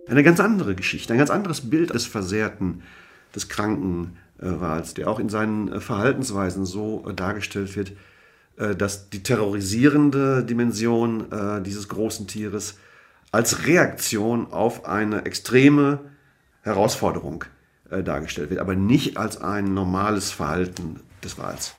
Eine 0.07 0.23
ganz 0.23 0.41
andere 0.41 0.75
Geschichte, 0.75 1.13
ein 1.13 1.19
ganz 1.19 1.31
anderes 1.31 1.71
Bild 1.71 1.95
des 1.95 2.05
Versehrten, 2.05 2.83
des 3.35 3.49
kranken 3.49 4.17
äh, 4.41 4.61
Wals, 4.61 4.95
der 4.95 5.09
auch 5.09 5.19
in 5.19 5.29
seinen 5.29 5.71
äh, 5.71 5.81
Verhaltensweisen 5.81 6.65
so 6.65 7.05
äh, 7.09 7.15
dargestellt 7.15 7.77
wird, 7.77 7.93
dass 8.77 9.09
die 9.09 9.23
terrorisierende 9.23 10.45
Dimension 10.45 11.63
dieses 11.65 11.89
großen 11.89 12.27
Tieres 12.27 12.77
als 13.33 13.67
Reaktion 13.67 14.53
auf 14.53 14.85
eine 14.85 15.25
extreme 15.25 16.01
Herausforderung 16.61 17.47
dargestellt 17.89 18.51
wird, 18.51 18.61
aber 18.61 18.75
nicht 18.75 19.17
als 19.17 19.41
ein 19.41 19.73
normales 19.73 20.31
Verhalten 20.31 21.01
des 21.25 21.39
Wals. 21.39 21.75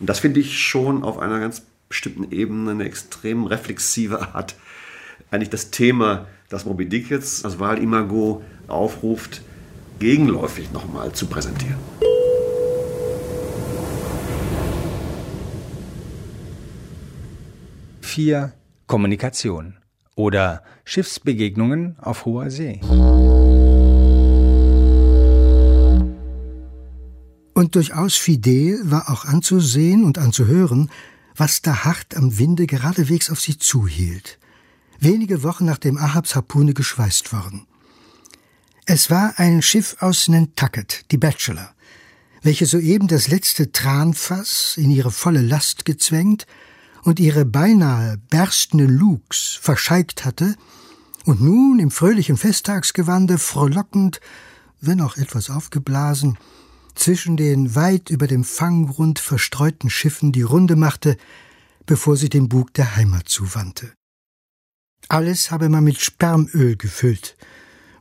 Und 0.00 0.08
das 0.08 0.20
finde 0.20 0.40
ich 0.40 0.58
schon 0.58 1.04
auf 1.04 1.18
einer 1.18 1.38
ganz 1.38 1.66
bestimmten 1.90 2.32
Ebene 2.32 2.70
eine 2.70 2.84
extrem 2.84 3.44
reflexive 3.44 4.34
Art, 4.34 4.56
eigentlich 5.30 5.50
das 5.50 5.70
Thema, 5.70 6.28
das 6.48 6.64
Moby 6.64 6.88
Dick 6.88 7.10
jetzt, 7.10 7.44
das 7.44 7.58
Walimago 7.58 8.42
aufruft, 8.68 9.42
gegenläufig 9.98 10.72
nochmal 10.72 11.12
zu 11.12 11.26
präsentieren. 11.26 11.78
Vier 18.00 18.52
Kommunikation 18.86 19.74
oder 20.14 20.62
Schiffsbegegnungen 20.84 21.96
auf 22.00 22.24
hoher 22.24 22.50
See. 22.50 22.80
Und 27.54 27.76
durchaus 27.76 28.14
fidel 28.16 28.80
war 28.84 29.10
auch 29.10 29.24
anzusehen 29.24 30.04
und 30.04 30.18
anzuhören, 30.18 30.90
was 31.36 31.62
da 31.62 31.84
hart 31.84 32.16
am 32.16 32.38
Winde 32.38 32.66
geradewegs 32.66 33.30
auf 33.30 33.40
sie 33.40 33.58
zuhielt. 33.58 34.38
Wenige 35.00 35.42
Wochen 35.42 35.64
nachdem 35.64 35.98
Ahabs 35.98 36.34
Harpune 36.34 36.74
geschweißt 36.74 37.32
worden. 37.32 37.66
Es 38.86 39.08
war 39.08 39.38
ein 39.38 39.62
Schiff 39.62 39.96
aus 40.00 40.28
Nantucket, 40.28 41.10
die 41.10 41.16
Bachelor, 41.16 41.74
welche 42.42 42.66
soeben 42.66 43.08
das 43.08 43.28
letzte 43.28 43.72
Tranfass 43.72 44.74
in 44.76 44.90
ihre 44.90 45.10
volle 45.10 45.40
Last 45.40 45.86
gezwängt 45.86 46.46
und 47.02 47.18
ihre 47.18 47.46
beinahe 47.46 48.18
berstende 48.28 48.84
Lugs 48.84 49.58
verscheigt 49.58 50.26
hatte 50.26 50.54
und 51.24 51.40
nun 51.40 51.78
im 51.78 51.90
fröhlichen 51.90 52.36
Festtagsgewande 52.36 53.38
frohlockend, 53.38 54.20
wenn 54.82 55.00
auch 55.00 55.16
etwas 55.16 55.48
aufgeblasen, 55.48 56.36
zwischen 56.94 57.38
den 57.38 57.74
weit 57.74 58.10
über 58.10 58.26
dem 58.26 58.44
Fanggrund 58.44 59.18
verstreuten 59.18 59.88
Schiffen 59.88 60.30
die 60.30 60.42
Runde 60.42 60.76
machte, 60.76 61.16
bevor 61.86 62.18
sie 62.18 62.28
den 62.28 62.50
Bug 62.50 62.74
der 62.74 62.96
Heimat 62.96 63.30
zuwandte. 63.30 63.94
Alles 65.08 65.50
habe 65.50 65.70
man 65.70 65.84
mit 65.84 65.98
Spermöl 65.98 66.76
gefüllt, 66.76 67.36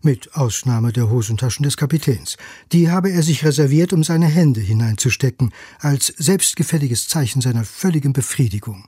mit 0.04 0.36
Ausnahme 0.36 0.92
der 0.92 1.10
Hosentaschen 1.10 1.64
des 1.64 1.78
Kapitäns. 1.78 2.38
Die 2.72 2.90
habe 2.90 3.12
er 3.12 3.24
sich 3.24 3.44
reserviert, 3.44 3.94
um 3.94 4.04
seine 4.04 4.28
Hände 4.28 4.62
hineinzustecken, 4.62 5.54
als 5.80 6.08
selbstgefälliges 6.08 7.08
Zeichen 7.08 7.42
seiner 7.42 7.64
völligen 7.64 8.14
Befriedigung. 8.14 8.86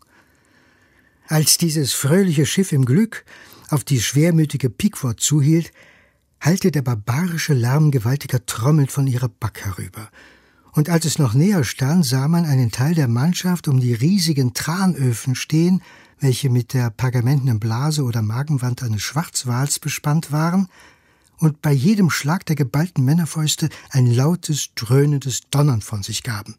Als 1.27 1.57
dieses 1.57 1.93
fröhliche 1.93 2.45
Schiff 2.45 2.71
im 2.71 2.85
Glück 2.85 3.25
auf 3.69 3.83
die 3.83 4.01
schwermütige 4.01 4.69
Pequod 4.69 5.19
zuhielt, 5.19 5.71
hallte 6.39 6.71
der 6.71 6.83
barbarische 6.83 7.53
Lärm 7.53 7.91
gewaltiger 7.91 8.45
Trommeln 8.45 8.87
von 8.87 9.07
ihrer 9.07 9.29
Back 9.29 9.61
herüber. 9.65 10.09
Und 10.73 10.89
als 10.89 11.05
es 11.05 11.17
noch 11.17 11.33
näher 11.33 11.63
stand, 11.63 12.05
sah 12.05 12.27
man 12.27 12.45
einen 12.45 12.69
Teil 12.69 12.93
der 12.93 13.07
Mannschaft 13.07 13.67
um 13.67 13.79
die 13.79 13.93
riesigen 13.93 14.53
Tranöfen 14.53 15.33
stehen, 15.33 15.81
welche 16.19 16.49
mit 16.49 16.73
der 16.73 16.89
pergamentenen 16.89 17.59
Blase 17.59 18.03
oder 18.03 18.21
Magenwand 18.21 18.83
eines 18.83 19.01
Schwarzwals 19.01 19.79
bespannt 19.79 20.31
waren, 20.31 20.67
und 21.37 21.61
bei 21.61 21.71
jedem 21.71 22.09
Schlag 22.09 22.45
der 22.45 22.55
geballten 22.55 23.03
Männerfäuste 23.03 23.69
ein 23.89 24.07
lautes, 24.07 24.69
dröhnendes 24.75 25.41
Donnern 25.51 25.81
von 25.81 26.03
sich 26.03 26.23
gaben. 26.23 26.55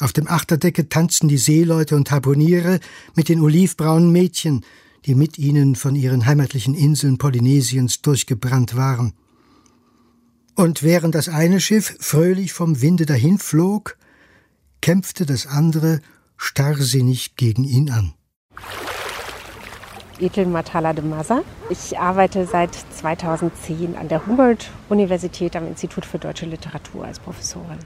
Auf 0.00 0.12
dem 0.12 0.28
Achterdecke 0.28 0.88
tanzten 0.88 1.28
die 1.28 1.38
Seeleute 1.38 1.96
und 1.96 2.10
Harpuniere 2.10 2.78
mit 3.16 3.28
den 3.28 3.40
olivbraunen 3.40 4.12
Mädchen, 4.12 4.64
die 5.06 5.14
mit 5.14 5.38
ihnen 5.38 5.74
von 5.74 5.96
ihren 5.96 6.26
heimatlichen 6.26 6.74
Inseln 6.74 7.18
Polynesiens 7.18 8.00
durchgebrannt 8.02 8.76
waren. 8.76 9.12
Und 10.54 10.82
während 10.82 11.14
das 11.14 11.28
eine 11.28 11.60
Schiff 11.60 11.96
fröhlich 12.00 12.52
vom 12.52 12.80
Winde 12.80 13.06
dahinflog, 13.06 13.96
kämpfte 14.80 15.26
das 15.26 15.46
andere 15.46 16.00
starrsinnig 16.36 17.36
gegen 17.36 17.64
ihn 17.64 17.90
an. 17.90 18.14
Ethel 20.20 20.46
de 20.46 21.04
Massa. 21.04 21.42
Ich 21.70 21.98
arbeite 21.98 22.46
seit 22.46 22.74
2010 22.74 23.96
an 23.96 24.08
der 24.08 24.26
Humboldt-Universität 24.26 25.56
am 25.56 25.66
Institut 25.66 26.04
für 26.04 26.18
deutsche 26.18 26.46
Literatur 26.46 27.04
als 27.04 27.20
Professorin. 27.20 27.78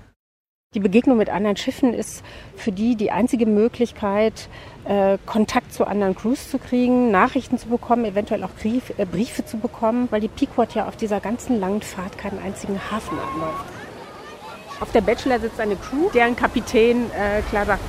Die 0.75 0.81
Begegnung 0.81 1.19
mit 1.19 1.29
anderen 1.29 1.59
Schiffen 1.59 1.93
ist 1.93 2.25
für 2.57 2.73
die 2.73 2.97
die 2.97 3.11
einzige 3.11 3.45
Möglichkeit, 3.45 4.49
äh, 4.87 5.19
Kontakt 5.27 5.75
zu 5.75 5.87
anderen 5.87 6.17
Crews 6.17 6.51
zu 6.51 6.59
kriegen, 6.59 7.11
Nachrichten 7.11 7.59
zu 7.59 7.69
bekommen, 7.69 8.07
eventuell 8.07 8.43
auch 8.43 8.51
äh, 8.65 9.05
Briefe 9.05 9.45
zu 9.45 9.59
bekommen, 9.59 10.09
weil 10.11 10.23
die 10.23 10.29
Pequod 10.29 10.75
ja 10.75 10.89
auf 10.89 10.97
dieser 10.97 11.21
ganzen 11.21 11.61
langen 11.61 11.83
Fahrt 11.83 12.17
keinen 12.17 12.43
einzigen 12.43 12.81
Hafen 12.91 13.19
anläuft. 13.19 13.65
Auf 14.81 14.91
der 14.93 15.03
Bachelor 15.03 15.41
sitzt 15.41 15.61
eine 15.61 15.77
Crew, 15.77 16.09
deren 16.15 16.37
Kapitän 16.37 17.11
äh, 17.11 17.43
klar 17.51 17.67
sagt, 17.67 17.83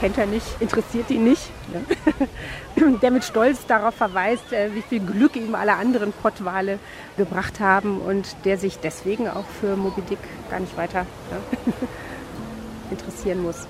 kennt 0.00 0.16
er 0.18 0.26
nicht, 0.26 0.46
interessiert 0.60 1.10
ihn 1.10 1.24
nicht. 1.24 1.50
Ne? 1.72 2.96
Der 3.02 3.10
mit 3.10 3.24
Stolz 3.24 3.66
darauf 3.66 3.94
verweist, 3.94 4.52
äh, 4.52 4.74
wie 4.74 4.82
viel 4.82 5.00
Glück 5.00 5.36
ihm 5.36 5.54
alle 5.54 5.74
anderen 5.74 6.12
Pottwale 6.12 6.78
gebracht 7.16 7.60
haben 7.60 8.00
und 8.00 8.34
der 8.44 8.56
sich 8.56 8.78
deswegen 8.78 9.28
auch 9.28 9.44
für 9.60 9.76
Moby 9.76 10.00
Dick 10.02 10.18
gar 10.50 10.60
nicht 10.60 10.76
weiter 10.76 11.04
ne? 11.30 11.72
interessieren 12.90 13.42
muss. 13.42 13.66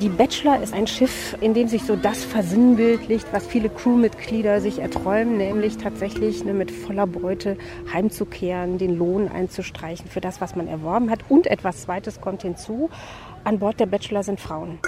Die 0.00 0.08
Bachelor 0.08 0.60
ist 0.60 0.74
ein 0.74 0.88
Schiff, 0.88 1.36
in 1.40 1.54
dem 1.54 1.68
sich 1.68 1.84
so 1.84 1.94
das 1.94 2.24
versinnbildlicht, 2.24 3.28
was 3.32 3.46
viele 3.46 3.68
Crewmitglieder 3.68 4.60
sich 4.60 4.80
erträumen, 4.80 5.36
nämlich 5.36 5.76
tatsächlich 5.78 6.44
ne, 6.44 6.52
mit 6.52 6.72
voller 6.72 7.06
Beute 7.06 7.56
heimzukehren, 7.92 8.76
den 8.76 8.98
Lohn 8.98 9.28
einzustreichen 9.28 10.08
für 10.08 10.20
das, 10.20 10.40
was 10.40 10.56
man 10.56 10.66
erworben 10.66 11.10
hat. 11.10 11.20
Und 11.28 11.46
etwas 11.46 11.82
Zweites 11.82 12.20
kommt 12.20 12.42
hinzu. 12.42 12.90
An 13.44 13.60
Bord 13.60 13.78
der 13.78 13.86
Bachelor 13.86 14.24
sind 14.24 14.40
Frauen. 14.40 14.80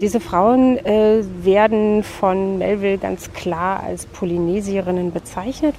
Diese 0.00 0.18
Frauen 0.18 0.76
äh, 0.84 1.22
werden 1.44 2.02
von 2.02 2.58
Melville 2.58 2.98
ganz 2.98 3.32
klar 3.32 3.80
als 3.84 4.06
Polynesierinnen 4.06 5.12
bezeichnet. 5.12 5.76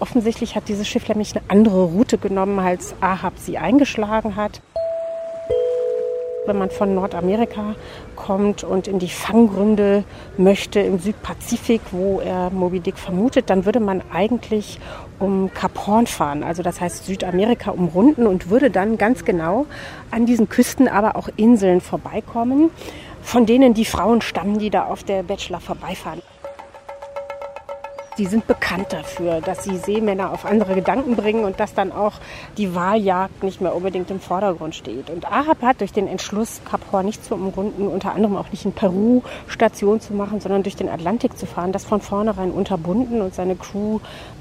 Offensichtlich 0.00 0.54
hat 0.54 0.68
dieses 0.68 0.86
Schiff 0.86 1.08
nämlich 1.08 1.34
eine 1.34 1.44
andere 1.48 1.84
Route 1.84 2.18
genommen, 2.18 2.58
als 2.58 2.94
Ahab 3.00 3.34
sie 3.38 3.56
eingeschlagen 3.56 4.36
hat. 4.36 4.60
Wenn 6.50 6.58
man 6.58 6.70
von 6.70 6.96
Nordamerika 6.96 7.76
kommt 8.16 8.64
und 8.64 8.88
in 8.88 8.98
die 8.98 9.08
Fanggründe 9.08 10.02
möchte 10.36 10.80
im 10.80 10.98
Südpazifik, 10.98 11.80
wo 11.92 12.18
er 12.18 12.50
Moby 12.50 12.80
Dick 12.80 12.98
vermutet, 12.98 13.48
dann 13.50 13.66
würde 13.66 13.78
man 13.78 14.02
eigentlich 14.12 14.80
um 15.20 15.54
Kap 15.54 15.86
Horn 15.86 16.08
fahren, 16.08 16.42
also 16.42 16.64
das 16.64 16.80
heißt 16.80 17.06
Südamerika 17.06 17.70
umrunden 17.70 18.26
und 18.26 18.50
würde 18.50 18.68
dann 18.68 18.98
ganz 18.98 19.24
genau 19.24 19.66
an 20.10 20.26
diesen 20.26 20.48
Küsten, 20.48 20.88
aber 20.88 21.14
auch 21.14 21.28
Inseln 21.36 21.80
vorbeikommen, 21.80 22.70
von 23.22 23.46
denen 23.46 23.72
die 23.72 23.84
Frauen 23.84 24.20
stammen, 24.20 24.58
die 24.58 24.70
da 24.70 24.86
auf 24.86 25.04
der 25.04 25.22
Bachelor 25.22 25.60
vorbeifahren. 25.60 26.20
Die 28.18 28.26
sind 28.26 28.46
bekannt 28.46 28.92
dafür, 28.92 29.40
dass 29.40 29.64
sie 29.64 29.76
Seemänner 29.76 30.32
auf 30.32 30.44
andere 30.44 30.74
Gedanken 30.74 31.16
bringen 31.16 31.44
und 31.44 31.60
dass 31.60 31.74
dann 31.74 31.92
auch 31.92 32.14
die 32.58 32.74
Wahljagd 32.74 33.42
nicht 33.42 33.60
mehr 33.60 33.74
unbedingt 33.74 34.10
im 34.10 34.20
Vordergrund 34.20 34.74
steht. 34.74 35.10
Und 35.10 35.30
Ahab 35.30 35.62
hat 35.62 35.80
durch 35.80 35.92
den 35.92 36.08
Entschluss, 36.08 36.60
Kap 36.68 36.80
Horn 36.90 37.06
nicht 37.06 37.24
zu 37.24 37.34
umrunden, 37.34 37.86
unter 37.86 38.12
anderem 38.12 38.36
auch 38.36 38.50
nicht 38.50 38.64
in 38.64 38.72
Peru 38.72 39.22
Station 39.46 40.00
zu 40.00 40.12
machen, 40.12 40.40
sondern 40.40 40.64
durch 40.64 40.76
den 40.76 40.88
Atlantik 40.88 41.38
zu 41.38 41.46
fahren, 41.46 41.72
das 41.72 41.84
von 41.84 42.00
vornherein 42.00 42.50
unterbunden 42.50 43.20
und 43.20 43.34
seine 43.34 43.54
Crew 43.54 44.00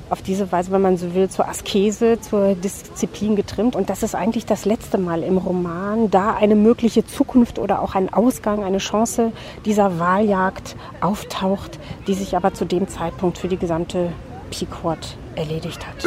auf 0.10 0.22
diese 0.22 0.52
Weise, 0.52 0.72
wenn 0.72 0.82
man 0.82 0.98
so 0.98 1.14
will, 1.14 1.30
zur 1.30 1.48
Askese, 1.48 2.20
zur 2.20 2.56
Disziplin 2.56 3.36
getrimmt. 3.36 3.76
Und 3.76 3.90
das 3.90 4.04
ist 4.04 4.16
eigentlich 4.16 4.46
das 4.46 4.66
letzte 4.66 4.98
Mal 4.98 5.24
im 5.24 5.38
Roman, 5.38 6.10
da 6.10 6.36
eine 6.36 6.56
mögliche 6.56 7.06
Zukunft 7.06 7.60
oder 7.60 7.82
auch 7.82 7.96
ein 7.96 8.12
Ausgang, 8.12 8.64
eine 8.64 8.80
Chance 8.80 9.32
dieser 9.66 10.00
Wahljagd 10.00 10.76
auftaucht, 11.02 11.80
die 12.08 12.14
sich 12.14 12.36
aber 12.36 12.54
zu 12.54 12.66
dem 12.66 12.88
Zeitpunkt 12.88 13.38
für 13.38 13.48
die 13.48 13.58
gesamte 13.58 14.12
Pequod 14.50 15.18
erledigt 15.36 15.86
hat. 15.86 16.06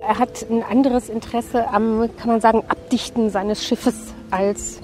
Er 0.00 0.18
hat 0.18 0.46
ein 0.48 0.62
anderes 0.62 1.08
Interesse 1.08 1.68
am, 1.68 2.08
kann 2.16 2.28
man 2.28 2.40
sagen, 2.40 2.62
Abdichten 2.68 3.28
seines 3.30 3.64
Schiffes 3.64 4.14
als 4.30 4.80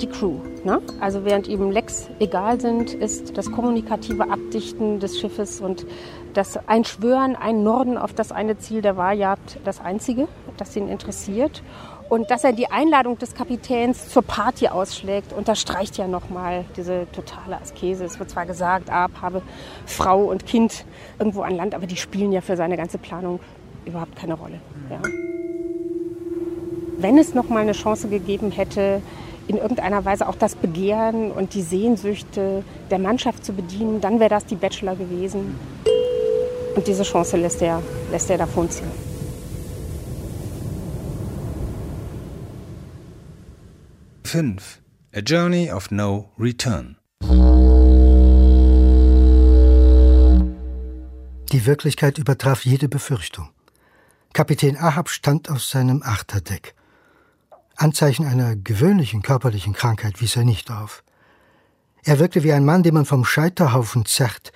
die 0.00 0.06
Crew. 0.06 0.40
Ne? 0.64 0.80
Also 1.00 1.24
während 1.24 1.48
ihm 1.48 1.70
Lecks 1.70 2.08
egal 2.18 2.60
sind, 2.60 2.94
ist 2.94 3.36
das 3.36 3.50
kommunikative 3.50 4.30
Abdichten 4.30 5.00
des 5.00 5.18
Schiffes 5.18 5.60
und 5.60 5.86
das 6.32 6.56
Einschwören, 6.68 7.36
ein 7.36 7.62
Norden 7.62 7.96
auf 7.96 8.12
das 8.12 8.32
eine 8.32 8.58
Ziel 8.58 8.82
der 8.82 8.96
Wahljagd 8.96 9.58
das 9.64 9.80
einzige, 9.80 10.26
das 10.56 10.74
ihn 10.76 10.88
interessiert. 10.88 11.62
Und 12.08 12.30
dass 12.30 12.44
er 12.44 12.52
die 12.52 12.70
Einladung 12.70 13.18
des 13.18 13.34
Kapitäns 13.34 14.10
zur 14.10 14.22
Party 14.22 14.68
ausschlägt, 14.68 15.32
unterstreicht 15.32 15.96
ja 15.96 16.06
nochmal 16.06 16.64
diese 16.76 17.06
totale 17.12 17.60
Askese. 17.60 18.04
Es 18.04 18.18
wird 18.18 18.30
zwar 18.30 18.46
gesagt, 18.46 18.90
Ab 18.90 19.12
habe 19.22 19.42
Frau 19.86 20.24
und 20.24 20.44
Kind 20.46 20.84
irgendwo 21.18 21.42
an 21.42 21.56
Land, 21.56 21.74
aber 21.74 21.86
die 21.86 21.96
spielen 21.96 22.30
ja 22.30 22.40
für 22.40 22.56
seine 22.56 22.76
ganze 22.76 22.98
Planung 22.98 23.40
überhaupt 23.86 24.16
keine 24.16 24.34
Rolle. 24.34 24.60
Ja. 24.90 25.00
Wenn 26.98 27.18
es 27.18 27.34
nochmal 27.34 27.62
eine 27.62 27.72
Chance 27.72 28.08
gegeben 28.08 28.50
hätte, 28.50 29.02
in 29.46 29.56
irgendeiner 29.56 30.04
Weise 30.04 30.28
auch 30.28 30.36
das 30.36 30.54
Begehren 30.54 31.30
und 31.30 31.54
die 31.54 31.62
Sehnsüchte 31.62 32.64
der 32.90 32.98
Mannschaft 32.98 33.44
zu 33.44 33.52
bedienen, 33.52 34.00
dann 34.00 34.20
wäre 34.20 34.30
das 34.30 34.46
die 34.46 34.56
Bachelor 34.56 34.96
gewesen. 34.96 35.54
Und 36.74 36.86
diese 36.86 37.02
Chance 37.02 37.36
lässt 37.36 37.62
er, 37.62 37.82
lässt 38.10 38.30
er 38.30 38.38
davonziehen. 38.38 38.90
Fünf. 44.24 44.80
A 45.14 45.20
Journey 45.20 45.70
of 45.70 45.92
No 45.92 46.32
Return. 46.38 46.96
Die 51.52 51.66
Wirklichkeit 51.66 52.18
übertraf 52.18 52.64
jede 52.64 52.88
Befürchtung. 52.88 53.50
Kapitän 54.32 54.76
Ahab 54.76 55.08
stand 55.08 55.48
auf 55.50 55.62
seinem 55.62 56.02
Achterdeck. 56.02 56.74
Anzeichen 57.76 58.26
einer 58.26 58.56
gewöhnlichen 58.56 59.22
körperlichen 59.22 59.72
Krankheit 59.72 60.20
wies 60.20 60.36
er 60.36 60.44
nicht 60.44 60.70
auf. 60.70 61.02
Er 62.04 62.18
wirkte 62.18 62.42
wie 62.42 62.52
ein 62.52 62.64
Mann, 62.64 62.82
den 62.82 62.94
man 62.94 63.06
vom 63.06 63.24
Scheiterhaufen 63.24 64.04
zerrt, 64.04 64.52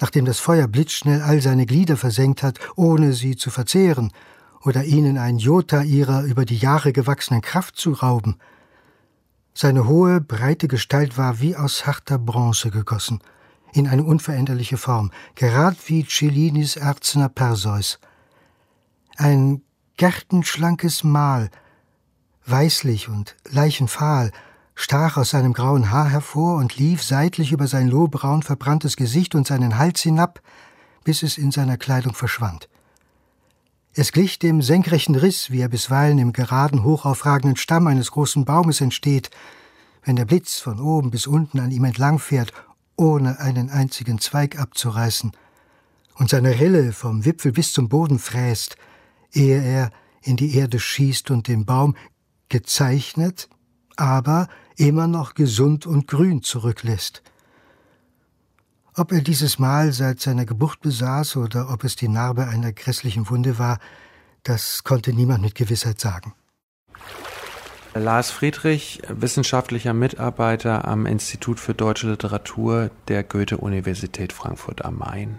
nachdem 0.00 0.24
das 0.24 0.40
Feuer 0.40 0.66
blitzschnell 0.66 1.22
all 1.22 1.40
seine 1.40 1.66
Glieder 1.66 1.96
versenkt 1.96 2.42
hat, 2.42 2.58
ohne 2.76 3.12
sie 3.12 3.36
zu 3.36 3.50
verzehren 3.50 4.12
oder 4.64 4.84
ihnen 4.84 5.18
ein 5.18 5.38
Jota 5.38 5.82
ihrer 5.82 6.24
über 6.24 6.44
die 6.44 6.56
Jahre 6.56 6.92
gewachsenen 6.92 7.42
Kraft 7.42 7.76
zu 7.76 7.92
rauben. 7.92 8.38
Seine 9.54 9.86
hohe, 9.86 10.20
breite 10.20 10.68
Gestalt 10.68 11.16
war 11.16 11.40
wie 11.40 11.56
aus 11.56 11.86
harter 11.86 12.18
Bronze 12.18 12.70
gegossen, 12.70 13.20
in 13.72 13.88
eine 13.88 14.04
unveränderliche 14.04 14.76
Form, 14.76 15.10
gerad 15.34 15.76
wie 15.86 16.04
Cellinis 16.04 16.76
Erzner 16.76 17.28
Perseus. 17.28 17.98
Ein 19.16 19.62
gärtenschlankes 19.96 21.02
Mal, 21.02 21.50
weißlich 22.50 23.08
und 23.08 23.36
leichenfahl, 23.48 24.32
stach 24.74 25.16
aus 25.16 25.30
seinem 25.30 25.52
grauen 25.52 25.90
Haar 25.90 26.08
hervor 26.08 26.56
und 26.56 26.76
lief 26.76 27.02
seitlich 27.02 27.52
über 27.52 27.66
sein 27.66 27.88
lohbraun 27.88 28.42
verbranntes 28.42 28.96
Gesicht 28.96 29.34
und 29.34 29.46
seinen 29.46 29.78
Hals 29.78 30.00
hinab, 30.00 30.40
bis 31.04 31.22
es 31.22 31.38
in 31.38 31.50
seiner 31.50 31.76
Kleidung 31.76 32.14
verschwand. 32.14 32.68
Es 33.94 34.12
glich 34.12 34.38
dem 34.38 34.62
senkrechten 34.62 35.16
Riss, 35.16 35.50
wie 35.50 35.60
er 35.60 35.68
bisweilen 35.68 36.18
im 36.18 36.32
geraden, 36.32 36.84
hochaufragenden 36.84 37.56
Stamm 37.56 37.86
eines 37.88 38.12
großen 38.12 38.44
Baumes 38.44 38.80
entsteht, 38.80 39.30
wenn 40.04 40.16
der 40.16 40.24
Blitz 40.24 40.58
von 40.60 40.78
oben 40.78 41.10
bis 41.10 41.26
unten 41.26 41.58
an 41.58 41.70
ihm 41.70 41.84
entlangfährt, 41.84 42.52
ohne 42.96 43.40
einen 43.40 43.70
einzigen 43.70 44.20
Zweig 44.20 44.58
abzureißen, 44.58 45.32
und 46.14 46.30
seine 46.30 46.58
Rille 46.60 46.92
vom 46.92 47.24
Wipfel 47.24 47.52
bis 47.52 47.72
zum 47.72 47.88
Boden 47.88 48.18
fräst, 48.18 48.76
ehe 49.32 49.62
er 49.62 49.90
in 50.22 50.36
die 50.36 50.54
Erde 50.56 50.78
schießt 50.78 51.30
und 51.30 51.48
den 51.48 51.64
Baum 51.64 51.96
gezeichnet, 52.48 53.48
aber 53.96 54.48
immer 54.76 55.06
noch 55.06 55.34
gesund 55.34 55.86
und 55.86 56.06
grün 56.06 56.42
zurücklässt. 56.42 57.22
Ob 58.94 59.12
er 59.12 59.20
dieses 59.20 59.58
Mal 59.58 59.92
seit 59.92 60.20
seiner 60.20 60.44
Geburt 60.44 60.80
besaß 60.80 61.36
oder 61.36 61.70
ob 61.70 61.84
es 61.84 61.94
die 61.94 62.08
Narbe 62.08 62.48
einer 62.48 62.72
grässlichen 62.72 63.28
Wunde 63.30 63.58
war, 63.58 63.78
das 64.42 64.82
konnte 64.82 65.12
niemand 65.12 65.42
mit 65.42 65.54
Gewissheit 65.54 66.00
sagen. 66.00 66.34
Lars 67.94 68.30
Friedrich, 68.30 69.00
wissenschaftlicher 69.08 69.94
Mitarbeiter 69.94 70.86
am 70.86 71.06
Institut 71.06 71.58
für 71.58 71.74
deutsche 71.74 72.10
Literatur 72.10 72.90
der 73.08 73.24
Goethe-Universität 73.24 74.32
Frankfurt 74.32 74.84
am 74.84 74.98
Main. 74.98 75.38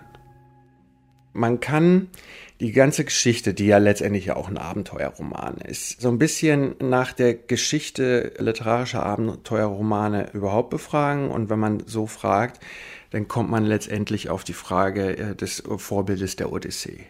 Man 1.33 1.59
kann 1.59 2.09
die 2.59 2.71
ganze 2.71 3.05
Geschichte, 3.05 3.53
die 3.53 3.67
ja 3.67 3.77
letztendlich 3.77 4.25
ja 4.25 4.35
auch 4.35 4.49
ein 4.49 4.57
Abenteuerroman 4.57 5.57
ist, 5.57 6.01
so 6.01 6.09
ein 6.09 6.17
bisschen 6.17 6.75
nach 6.81 7.13
der 7.13 7.33
Geschichte 7.33 8.33
literarischer 8.37 9.05
Abenteuerromane 9.05 10.31
überhaupt 10.33 10.69
befragen. 10.69 11.31
Und 11.31 11.49
wenn 11.49 11.59
man 11.59 11.83
so 11.85 12.07
fragt, 12.07 12.59
dann 13.11 13.27
kommt 13.27 13.49
man 13.49 13.65
letztendlich 13.65 14.29
auf 14.29 14.43
die 14.43 14.53
Frage 14.53 15.17
äh, 15.17 15.35
des 15.35 15.63
Vorbildes 15.77 16.35
der 16.35 16.51
Odyssee. 16.51 17.05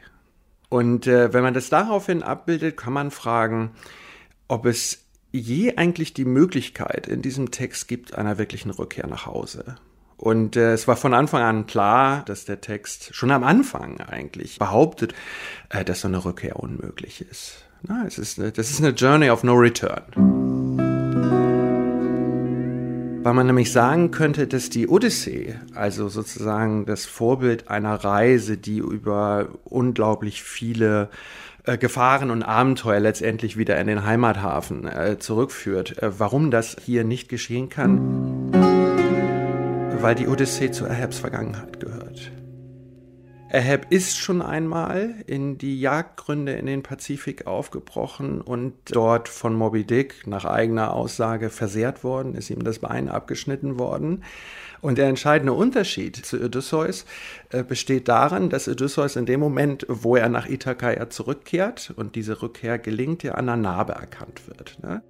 Und 0.69 1.08
äh, 1.08 1.34
wenn 1.34 1.43
man 1.43 1.55
das 1.55 1.69
daraufhin 1.69 2.21
abbildet, 2.21 2.77
kann 2.77 2.93
man 2.93 3.10
fragen, 3.10 3.71
ob 4.47 4.65
es 4.65 5.05
je 5.32 5.75
eigentlich 5.77 6.13
die 6.13 6.25
Möglichkeit 6.25 7.08
in 7.08 7.21
diesem 7.21 7.51
Text 7.51 7.88
gibt 7.88 8.13
einer 8.13 8.38
wirklichen 8.38 8.69
Rückkehr 8.69 9.08
nach 9.08 9.25
Hause. 9.25 9.75
Und 10.19 10.58
äh, 10.58 10.73
es 10.73 10.86
war 10.86 10.97
von 10.97 11.13
Anfang 11.13 11.41
an 11.41 11.65
klar, 11.65 12.23
dass 12.25 12.43
der 12.43 12.60
Text 12.60 13.15
schon 13.15 13.32
am 13.32 13.45
Anfang 13.45 14.01
eigentlich 14.01 14.60
behauptet, 14.60 15.13
äh, 15.69 15.86
dass 15.86 16.01
so 16.01 16.10
eine 16.10 16.25
Rückkehr 16.25 16.58
unmöglich 16.58 17.21
ist. 17.21 17.63
Na, 17.88 18.03
es 18.05 18.17
ist 18.17 18.38
eine, 18.38 18.51
das 18.51 18.69
ist 18.69 18.82
eine 18.82 18.89
Journey 18.89 19.29
of 19.29 19.45
No 19.45 19.53
Return. 19.53 20.03
Weil 23.23 23.34
man 23.34 23.47
nämlich 23.47 23.71
sagen 23.71 24.12
könnte, 24.12 24.45
dass 24.45 24.69
die 24.69 24.89
Odyssee, 24.89 25.55
also 25.73 26.10
sozusagen 26.10 26.86
das 26.86 27.05
Vorbild 27.05 27.69
einer 27.69 27.95
Reise, 27.95 28.58
die 28.58 28.79
über 28.79 29.47
unglaublich 29.63 30.43
viele 30.43 31.10
äh, 31.63 31.77
Gefahren 31.77 32.29
und 32.29 32.43
Abenteuer 32.43 32.99
letztendlich 32.99 33.55
wieder 33.55 33.79
in 33.79 33.88
den 33.88 34.05
Heimathafen 34.05 34.86
äh, 34.86 35.17
zurückführt, 35.17 35.97
äh, 36.03 36.19
warum 36.19 36.51
das 36.51 36.75
hier 36.84 37.05
nicht 37.05 37.29
geschehen 37.29 37.69
kann 37.69 38.29
weil 40.02 40.16
die 40.16 40.28
Odyssee 40.28 40.72
zu 40.72 40.86
Ahabs 40.86 41.20
Vergangenheit 41.20 41.80
gehört. 41.80 42.32
Ahab 43.52 43.88
ist 43.90 44.18
schon 44.18 44.44
einmal 44.44 45.16
in 45.26 45.58
die 45.58 45.80
Jagdgründe 45.82 46.54
in 46.54 46.68
den 46.68 46.84
Pazifik 46.84 47.48
aufgebrochen 47.48 48.42
und 48.42 48.76
dort 48.92 49.28
von 49.28 49.56
Moby 49.56 49.84
Dick 49.84 50.28
nach 50.28 50.46
eigener 50.46 50.94
Aussage 50.94 51.50
versehrt 51.50 52.04
worden, 52.04 52.36
ist 52.36 52.52
ihm 52.52 52.64
das 52.64 52.80
Bein 52.80 53.10
abgeschnitten 53.10 53.80
worden. 53.80 54.24
Und 54.82 55.00
der 55.00 55.08
entscheidende 55.08 55.54
Unterschied 55.54 56.16
zu 56.16 56.40
Odysseus 56.40 57.06
äh, 57.50 57.64
besteht 57.64 58.08
darin, 58.08 58.50
dass 58.50 58.68
Odysseus 58.68 59.16
in 59.16 59.26
dem 59.26 59.40
Moment, 59.40 59.86
wo 59.90 60.16
er 60.16 60.30
nach 60.30 60.48
Ithaka 60.48 61.10
zurückkehrt 61.10 61.92
und 61.96 62.16
diese 62.16 62.42
Rückkehr 62.44 62.78
gelingt, 62.78 63.24
ja 63.24 63.34
an 63.34 63.48
der 63.48 63.58
Narbe 63.58 63.94
erkannt 63.94 64.48
wird. 64.48 64.78
Ne? 64.84 65.02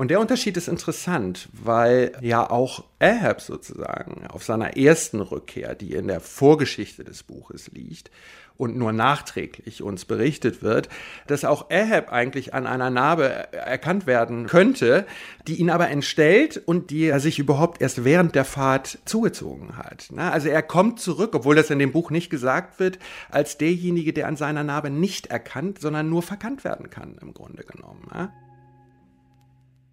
Und 0.00 0.08
der 0.10 0.18
Unterschied 0.18 0.56
ist 0.56 0.66
interessant, 0.66 1.50
weil 1.52 2.12
ja 2.22 2.48
auch 2.48 2.84
Ahab 3.00 3.42
sozusagen 3.42 4.26
auf 4.28 4.42
seiner 4.42 4.78
ersten 4.78 5.20
Rückkehr, 5.20 5.74
die 5.74 5.92
in 5.92 6.08
der 6.08 6.20
Vorgeschichte 6.20 7.04
des 7.04 7.22
Buches 7.22 7.70
liegt 7.74 8.10
und 8.56 8.78
nur 8.78 8.92
nachträglich 8.92 9.82
uns 9.82 10.06
berichtet 10.06 10.62
wird, 10.62 10.88
dass 11.26 11.44
auch 11.44 11.70
Ahab 11.70 12.14
eigentlich 12.14 12.54
an 12.54 12.66
einer 12.66 12.88
Narbe 12.88 13.52
erkannt 13.52 14.06
werden 14.06 14.46
könnte, 14.46 15.04
die 15.46 15.56
ihn 15.56 15.68
aber 15.68 15.90
entstellt 15.90 16.56
und 16.64 16.88
die 16.88 17.04
er 17.04 17.20
sich 17.20 17.38
überhaupt 17.38 17.82
erst 17.82 18.02
während 18.02 18.34
der 18.34 18.46
Fahrt 18.46 19.00
zugezogen 19.04 19.76
hat. 19.76 20.08
Also 20.16 20.48
er 20.48 20.62
kommt 20.62 20.98
zurück, 20.98 21.34
obwohl 21.34 21.56
das 21.56 21.68
in 21.68 21.78
dem 21.78 21.92
Buch 21.92 22.10
nicht 22.10 22.30
gesagt 22.30 22.80
wird, 22.80 22.98
als 23.30 23.58
derjenige, 23.58 24.14
der 24.14 24.28
an 24.28 24.36
seiner 24.36 24.64
Narbe 24.64 24.88
nicht 24.88 25.26
erkannt, 25.26 25.78
sondern 25.78 26.08
nur 26.08 26.22
verkannt 26.22 26.64
werden 26.64 26.88
kann, 26.88 27.18
im 27.20 27.34
Grunde 27.34 27.64
genommen 27.64 28.08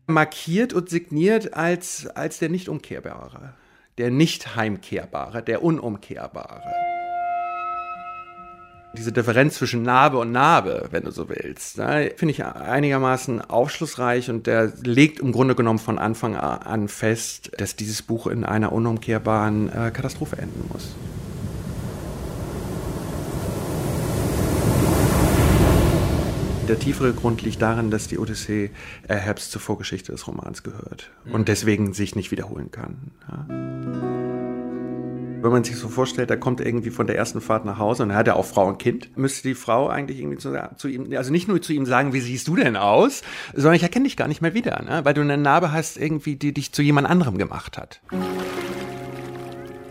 markiert 0.07 0.73
und 0.73 0.89
signiert 0.89 1.53
als, 1.53 2.07
als 2.07 2.39
der 2.39 2.49
nicht 2.49 2.69
umkehrbare, 2.69 3.53
der 3.97 4.09
nicht 4.09 4.55
heimkehrbare, 4.55 5.43
der 5.43 5.63
unumkehrbare. 5.63 6.73
Diese 8.97 9.11
Differenz 9.11 9.55
zwischen 9.55 9.83
Narbe 9.83 10.17
und 10.17 10.31
Narbe, 10.31 10.87
wenn 10.91 11.03
du 11.03 11.11
so 11.11 11.29
willst, 11.29 11.75
finde 11.75 12.31
ich 12.31 12.43
einigermaßen 12.43 13.41
aufschlussreich 13.41 14.29
und 14.29 14.47
der 14.47 14.71
legt 14.81 15.19
im 15.19 15.33
Grunde 15.33 15.53
genommen 15.53 15.77
von 15.77 15.99
Anfang 15.99 16.35
an 16.35 16.87
fest, 16.87 17.51
dass 17.57 17.75
dieses 17.75 18.01
Buch 18.01 18.25
in 18.25 18.43
einer 18.43 18.71
unumkehrbaren 18.71 19.69
äh, 19.69 19.91
Katastrophe 19.91 20.37
enden 20.37 20.67
muss. 20.71 20.95
Der 26.67 26.77
tiefere 26.77 27.13
Grund 27.13 27.43
liegt 27.43 27.61
darin, 27.61 27.91
dass 27.91 28.09
die 28.09 28.17
Odyssee 28.17 28.71
Ahabs 29.07 29.49
zur 29.49 29.61
Vorgeschichte 29.61 30.11
des 30.11 30.27
Romans 30.27 30.63
gehört 30.63 31.11
und 31.31 31.41
mhm. 31.41 31.45
deswegen 31.45 31.93
sich 31.93 32.13
nicht 32.15 32.29
wiederholen 32.29 32.71
kann. 32.71 33.11
Ja. 33.29 33.45
Wenn 35.41 35.51
man 35.51 35.63
sich 35.63 35.77
so 35.77 35.87
vorstellt, 35.87 36.29
er 36.29 36.35
kommt 36.35 36.59
irgendwie 36.59 36.89
von 36.89 37.07
der 37.07 37.15
ersten 37.15 37.39
Fahrt 37.39 37.63
nach 37.63 37.77
Hause 37.77 38.03
und 38.03 38.09
er 38.09 38.17
hat 38.17 38.27
ja 38.27 38.35
auch 38.35 38.45
Frau 38.45 38.67
und 38.67 38.79
Kind, 38.79 39.15
müsste 39.17 39.47
die 39.47 39.55
Frau 39.55 39.87
eigentlich 39.87 40.19
irgendwie 40.19 40.39
zu, 40.39 40.51
zu, 40.75 40.89
ihm, 40.89 41.15
also 41.15 41.31
nicht 41.31 41.47
nur 41.47 41.61
zu 41.61 41.71
ihm 41.71 41.85
sagen, 41.85 42.11
wie 42.11 42.19
siehst 42.19 42.49
du 42.49 42.57
denn 42.57 42.75
aus, 42.75 43.21
sondern 43.53 43.75
ich 43.75 43.83
erkenne 43.83 44.03
dich 44.03 44.17
gar 44.17 44.27
nicht 44.27 44.41
mehr 44.41 44.53
wieder, 44.53 44.81
ne? 44.83 45.05
weil 45.05 45.13
du 45.13 45.21
eine 45.21 45.37
Narbe 45.37 45.71
hast, 45.71 45.95
irgendwie, 45.95 46.35
die 46.35 46.53
dich 46.53 46.73
zu 46.73 46.81
jemand 46.81 47.07
anderem 47.07 47.37
gemacht 47.37 47.77
hat 47.77 48.01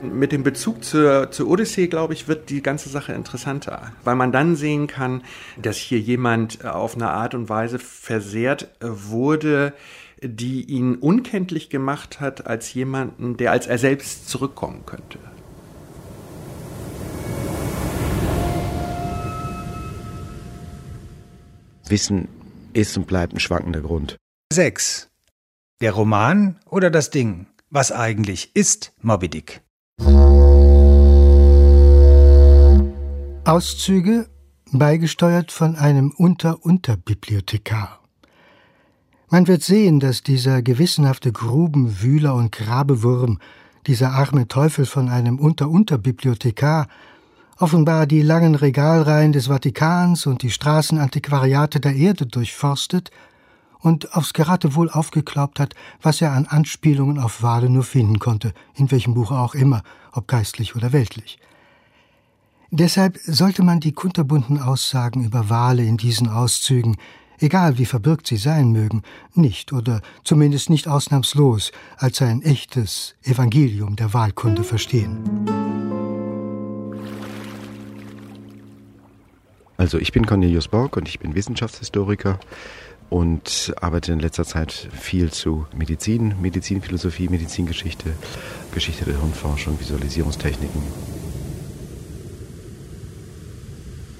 mit 0.02 0.32
dem 0.32 0.42
Bezug 0.42 0.84
zur, 0.84 1.30
zur 1.30 1.48
Odyssee, 1.48 1.86
glaube 1.86 2.14
ich, 2.14 2.28
wird 2.28 2.50
die 2.50 2.62
ganze 2.62 2.88
Sache 2.88 3.12
interessanter, 3.12 3.92
weil 4.04 4.16
man 4.16 4.32
dann 4.32 4.56
sehen 4.56 4.86
kann, 4.86 5.22
dass 5.60 5.76
hier 5.76 5.98
jemand 5.98 6.64
äh, 6.64 6.68
auf 6.68 6.94
eine 6.94 7.10
Art 7.10 7.34
und 7.34 7.48
Weise 7.48 7.78
versehrt 7.78 8.68
äh, 8.80 8.86
wurde, 8.88 9.72
die 10.22 10.62
ihn 10.62 10.96
unkenntlich 10.96 11.70
gemacht 11.70 12.20
hat 12.20 12.46
als 12.46 12.72
jemanden, 12.74 13.36
der 13.36 13.52
als 13.52 13.66
er 13.66 13.78
selbst 13.78 14.28
zurückkommen 14.28 14.84
könnte. 14.86 15.18
Wissen 21.88 22.28
ist 22.72 22.96
und 22.96 23.06
bleibt 23.06 23.32
ein 23.32 23.40
schwankender 23.40 23.80
Grund. 23.80 24.16
6. 24.52 25.08
Der 25.80 25.92
Roman 25.92 26.58
oder 26.68 26.90
das 26.90 27.10
Ding? 27.10 27.46
Was 27.70 27.92
eigentlich 27.92 28.54
ist 28.54 28.92
Moby 29.02 29.28
Dick? 29.28 29.65
Auszüge 33.46 34.28
beigesteuert 34.72 35.52
von 35.52 35.76
einem 35.76 36.10
Unter-Unterbibliothekar. 36.10 38.00
Man 39.30 39.46
wird 39.46 39.62
sehen, 39.62 40.00
dass 40.00 40.24
dieser 40.24 40.62
gewissenhafte 40.62 41.30
Grubenwühler 41.30 42.34
und 42.34 42.50
Grabewurm, 42.50 43.38
dieser 43.86 44.10
arme 44.10 44.48
Teufel 44.48 44.84
von 44.84 45.08
einem 45.08 45.38
Unter-Unterbibliothekar, 45.38 46.88
offenbar 47.56 48.08
die 48.08 48.22
langen 48.22 48.56
Regalreihen 48.56 49.30
des 49.30 49.46
Vatikans 49.46 50.26
und 50.26 50.42
die 50.42 50.50
Straßenantiquariate 50.50 51.78
der 51.78 51.94
Erde 51.94 52.26
durchforstet 52.26 53.12
und 53.86 54.16
aufs 54.16 54.32
Geratewohl 54.32 54.90
aufgeklaubt 54.90 55.60
hat, 55.60 55.76
was 56.02 56.20
er 56.20 56.32
an 56.32 56.46
Anspielungen 56.46 57.20
auf 57.20 57.44
Wale 57.44 57.70
nur 57.70 57.84
finden 57.84 58.18
konnte, 58.18 58.52
in 58.74 58.90
welchem 58.90 59.14
Buch 59.14 59.30
auch 59.30 59.54
immer, 59.54 59.84
ob 60.10 60.26
geistlich 60.26 60.74
oder 60.74 60.92
weltlich. 60.92 61.38
Deshalb 62.72 63.16
sollte 63.24 63.62
man 63.62 63.78
die 63.78 63.92
kunterbunten 63.92 64.60
Aussagen 64.60 65.24
über 65.24 65.50
Wale 65.50 65.84
in 65.84 65.98
diesen 65.98 66.28
Auszügen, 66.28 66.96
egal 67.38 67.78
wie 67.78 67.86
verbirgt 67.86 68.26
sie 68.26 68.38
sein 68.38 68.72
mögen, 68.72 69.02
nicht 69.34 69.72
oder 69.72 70.00
zumindest 70.24 70.68
nicht 70.68 70.88
ausnahmslos 70.88 71.70
als 71.96 72.20
ein 72.22 72.42
echtes 72.42 73.14
Evangelium 73.22 73.94
der 73.94 74.12
Wahlkunde 74.12 74.64
verstehen. 74.64 75.22
Also 79.76 79.98
ich 79.98 80.10
bin 80.10 80.26
Cornelius 80.26 80.66
Borg 80.66 80.96
und 80.96 81.06
ich 81.06 81.20
bin 81.20 81.36
Wissenschaftshistoriker 81.36 82.40
und 83.10 83.74
arbeite 83.80 84.12
in 84.12 84.20
letzter 84.20 84.44
Zeit 84.44 84.88
viel 84.92 85.30
zu 85.32 85.66
Medizin, 85.74 86.34
Medizinphilosophie, 86.40 87.28
Medizingeschichte, 87.28 88.12
Geschichte 88.72 89.04
der 89.04 89.18
Hirnforschung, 89.18 89.78
Visualisierungstechniken. 89.78 90.82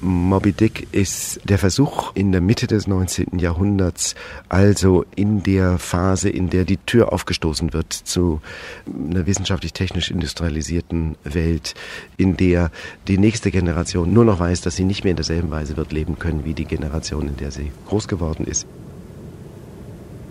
Moby 0.01 0.53
Dick 0.53 0.89
ist 0.93 1.41
der 1.45 1.59
Versuch 1.59 2.15
in 2.15 2.31
der 2.31 2.41
Mitte 2.41 2.67
des 2.67 2.87
19. 2.87 3.39
Jahrhunderts, 3.39 4.15
also 4.49 5.05
in 5.15 5.43
der 5.43 5.79
Phase, 5.79 6.29
in 6.29 6.51
der 6.51 6.65
die 6.65 6.77
Tür 6.77 7.13
aufgestoßen 7.13 7.73
wird 7.73 7.93
zu 7.93 8.41
einer 8.87 9.27
wissenschaftlich-technisch 9.27 10.11
industrialisierten 10.11 11.17
Welt, 11.25 11.75
in 12.17 12.37
der 12.37 12.71
die 13.09 13.19
nächste 13.19 13.51
Generation 13.51 14.13
nur 14.13 14.25
noch 14.25 14.39
weiß, 14.39 14.61
dass 14.61 14.77
sie 14.77 14.85
nicht 14.85 15.05
mehr 15.05 15.13
in 15.13 15.17
derselben 15.17 15.51
Weise 15.51 15.77
wird 15.77 15.93
leben 15.93 16.19
können 16.19 16.45
wie 16.45 16.55
die 16.55 16.67
Generation, 16.67 17.29
in 17.29 17.37
der 17.37 17.51
sie 17.51 17.73
groß 17.89 18.07
geworden 18.07 18.47
ist, 18.47 18.67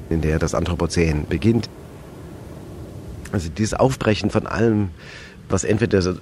in 0.10 0.22
der 0.22 0.38
das 0.38 0.54
Anthropozän 0.54 1.26
beginnt. 1.28 1.70
Also 3.32 3.50
dieses 3.50 3.74
Aufbrechen 3.74 4.30
von 4.30 4.46
allem, 4.46 4.90
was 5.50 5.64
entweder 5.64 6.02
so, 6.02 6.16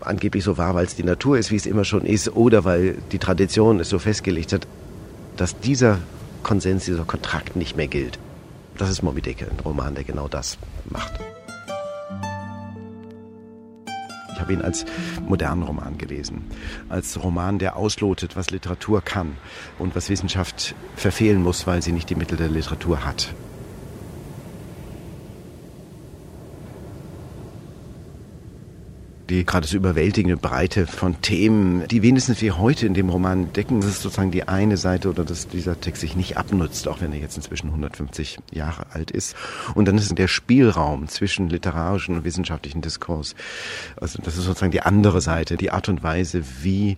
angeblich 0.00 0.44
so 0.44 0.58
war, 0.58 0.74
weil 0.74 0.86
es 0.86 0.96
die 0.96 1.04
Natur 1.04 1.38
ist, 1.38 1.50
wie 1.50 1.56
es 1.56 1.66
immer 1.66 1.84
schon 1.84 2.04
ist, 2.04 2.34
oder 2.34 2.64
weil 2.64 2.98
die 3.12 3.18
Tradition 3.18 3.80
es 3.80 3.88
so 3.88 3.98
festgelegt 3.98 4.52
hat, 4.52 4.66
dass 5.36 5.58
dieser 5.58 5.98
Konsens, 6.42 6.84
dieser 6.84 7.04
Kontrakt 7.04 7.56
nicht 7.56 7.76
mehr 7.76 7.88
gilt. 7.88 8.18
Das 8.76 8.90
ist 8.90 9.02
Moby 9.02 9.22
Dick, 9.22 9.42
ein 9.42 9.58
Roman, 9.64 9.94
der 9.94 10.04
genau 10.04 10.28
das 10.28 10.58
macht. 10.90 11.12
Ich 14.32 14.40
habe 14.40 14.52
ihn 14.52 14.62
als 14.62 14.84
modernen 15.26 15.62
Roman 15.62 15.96
gelesen, 15.96 16.42
als 16.88 17.22
Roman, 17.22 17.60
der 17.60 17.76
auslotet, 17.76 18.34
was 18.36 18.50
Literatur 18.50 19.00
kann 19.00 19.36
und 19.78 19.94
was 19.94 20.10
Wissenschaft 20.10 20.74
verfehlen 20.96 21.42
muss, 21.42 21.68
weil 21.68 21.82
sie 21.82 21.92
nicht 21.92 22.10
die 22.10 22.16
Mittel 22.16 22.36
der 22.36 22.48
Literatur 22.48 23.04
hat. 23.04 23.32
Die 29.30 29.44
gerade 29.44 29.66
so 29.66 29.76
überwältigende 29.76 30.36
Breite 30.36 30.86
von 30.86 31.20
Themen, 31.22 31.86
die 31.88 32.02
wenigstens 32.02 32.40
wir 32.42 32.58
heute 32.58 32.86
in 32.86 32.94
dem 32.94 33.08
Roman 33.08 33.52
decken, 33.52 33.80
das 33.80 33.90
ist 33.90 34.02
sozusagen 34.02 34.30
die 34.30 34.48
eine 34.48 34.76
Seite 34.76 35.08
oder 35.08 35.24
dass 35.24 35.48
dieser 35.48 35.80
Text 35.80 36.02
sich 36.02 36.14
nicht 36.16 36.36
abnutzt, 36.36 36.88
auch 36.88 37.00
wenn 37.00 37.12
er 37.12 37.18
jetzt 37.18 37.36
inzwischen 37.36 37.68
150 37.68 38.38
Jahre 38.52 38.86
alt 38.92 39.10
ist. 39.10 39.34
Und 39.74 39.86
dann 39.86 39.96
ist 39.96 40.16
der 40.16 40.28
Spielraum 40.28 41.08
zwischen 41.08 41.48
literarischen 41.48 42.16
und 42.16 42.24
wissenschaftlichen 42.24 42.82
Diskurs. 42.82 43.34
Also 43.96 44.20
das 44.22 44.36
ist 44.36 44.44
sozusagen 44.44 44.72
die 44.72 44.82
andere 44.82 45.20
Seite, 45.20 45.56
die 45.56 45.70
Art 45.70 45.88
und 45.88 46.02
Weise, 46.02 46.42
wie 46.62 46.96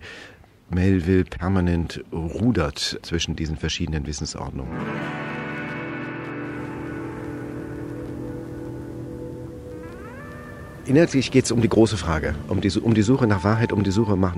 Melville 0.69 1.23
permanent 1.23 2.03
rudert 2.11 2.99
zwischen 3.01 3.37
diesen 3.37 3.55
verschiedenen 3.55 4.05
Wissensordnungen. 4.05 4.75
Inhaltlich 10.87 11.31
geht 11.31 11.43
es 11.43 11.51
um 11.51 11.61
die 11.61 11.67
große 11.67 11.97
Frage, 11.97 12.33
um 12.47 12.61
die, 12.61 12.71
um 12.79 12.93
die 12.93 13.01
Suche 13.01 13.27
nach 13.27 13.43
Wahrheit, 13.43 13.73
um 13.73 13.83
die 13.83 13.91
Suche 13.91 14.15
nach, 14.15 14.37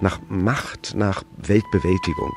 nach, 0.00 0.20
Macht, 0.28 0.94
nach 0.94 1.24
Weltbewältigung. 1.36 2.32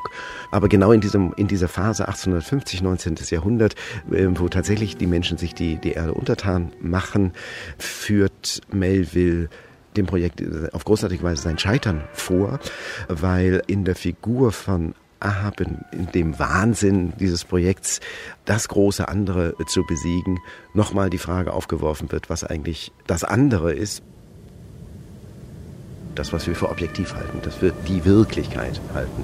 Aber 0.52 0.68
genau 0.68 0.92
in, 0.92 1.02
diesem, 1.02 1.34
in 1.38 1.48
dieser 1.48 1.68
Phase 1.68 2.08
1850, 2.08 2.82
19. 2.82 3.16
Jahrhundert, 3.30 3.76
äh, 4.12 4.26
wo 4.34 4.50
tatsächlich 4.50 4.98
die 4.98 5.06
Menschen 5.06 5.38
sich 5.38 5.54
die, 5.54 5.76
die 5.76 5.92
Erde 5.92 6.16
untertan 6.16 6.72
machen, 6.82 7.32
führt 7.78 8.62
Melville 8.72 9.50
dem 9.96 10.08
Projekt 10.08 10.44
auf 10.74 10.84
großartige 10.86 11.22
Weise 11.22 11.44
sein 11.44 11.60
Scheitern 11.60 12.02
vor, 12.14 12.60
weil 13.08 13.62
in 13.68 13.86
der 13.86 13.96
Figur 13.96 14.52
von 14.52 14.96
Ahab 15.24 15.60
in, 15.62 15.80
in 15.92 16.12
dem 16.12 16.40
Wahnsinn 16.40 17.14
dieses 17.20 17.46
Projekts, 17.46 18.00
das 18.46 18.68
große 18.68 19.08
andere 19.08 19.56
zu 19.68 19.84
besiegen, 19.84 20.40
nochmal 20.74 21.10
die 21.10 21.18
Frage 21.18 21.54
aufgeworfen 21.54 22.12
wird, 22.12 22.30
was 22.30 22.44
eigentlich 22.44 22.92
das 23.08 23.24
andere 23.24 23.74
ist. 23.74 24.04
Das, 26.16 26.32
was 26.32 26.46
wir 26.46 26.56
für 26.56 26.70
objektiv 26.70 27.16
halten, 27.16 27.40
das 27.44 27.62
wir 27.62 27.72
die 27.88 28.06
Wirklichkeit 28.06 28.80
halten. 28.94 29.24